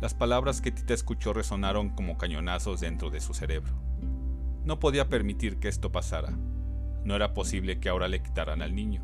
Las 0.00 0.14
palabras 0.14 0.60
que 0.60 0.72
Tita 0.72 0.94
escuchó 0.94 1.32
resonaron 1.32 1.90
como 1.90 2.16
cañonazos 2.16 2.80
dentro 2.80 3.10
de 3.10 3.20
su 3.20 3.34
cerebro. 3.34 3.74
No 4.64 4.78
podía 4.78 5.08
permitir 5.08 5.58
que 5.58 5.68
esto 5.68 5.92
pasara. 5.92 6.36
No 7.04 7.14
era 7.16 7.34
posible 7.34 7.80
que 7.80 7.88
ahora 7.88 8.08
le 8.08 8.22
quitaran 8.22 8.62
al 8.62 8.74
niño. 8.74 9.02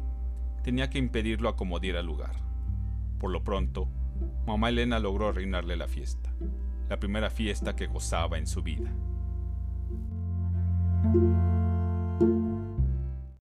Tenía 0.63 0.91
que 0.91 0.99
impedirlo 0.99 1.49
a 1.49 1.57
como 1.57 1.81
diera 1.81 2.03
lugar. 2.03 2.37
Por 3.19 3.31
lo 3.31 3.45
pronto, 3.45 3.89
mamá 4.47 4.71
Elena 4.71 4.99
logró 4.99 5.29
arruinarle 5.29 5.77
la 5.77 5.89
fiesta 5.89 6.33
la 6.89 6.99
primera 6.99 7.31
fiesta 7.31 7.75
que 7.75 7.87
gozaba 7.87 8.39
en 8.39 8.47
su 8.47 8.63
vida. 8.63 8.91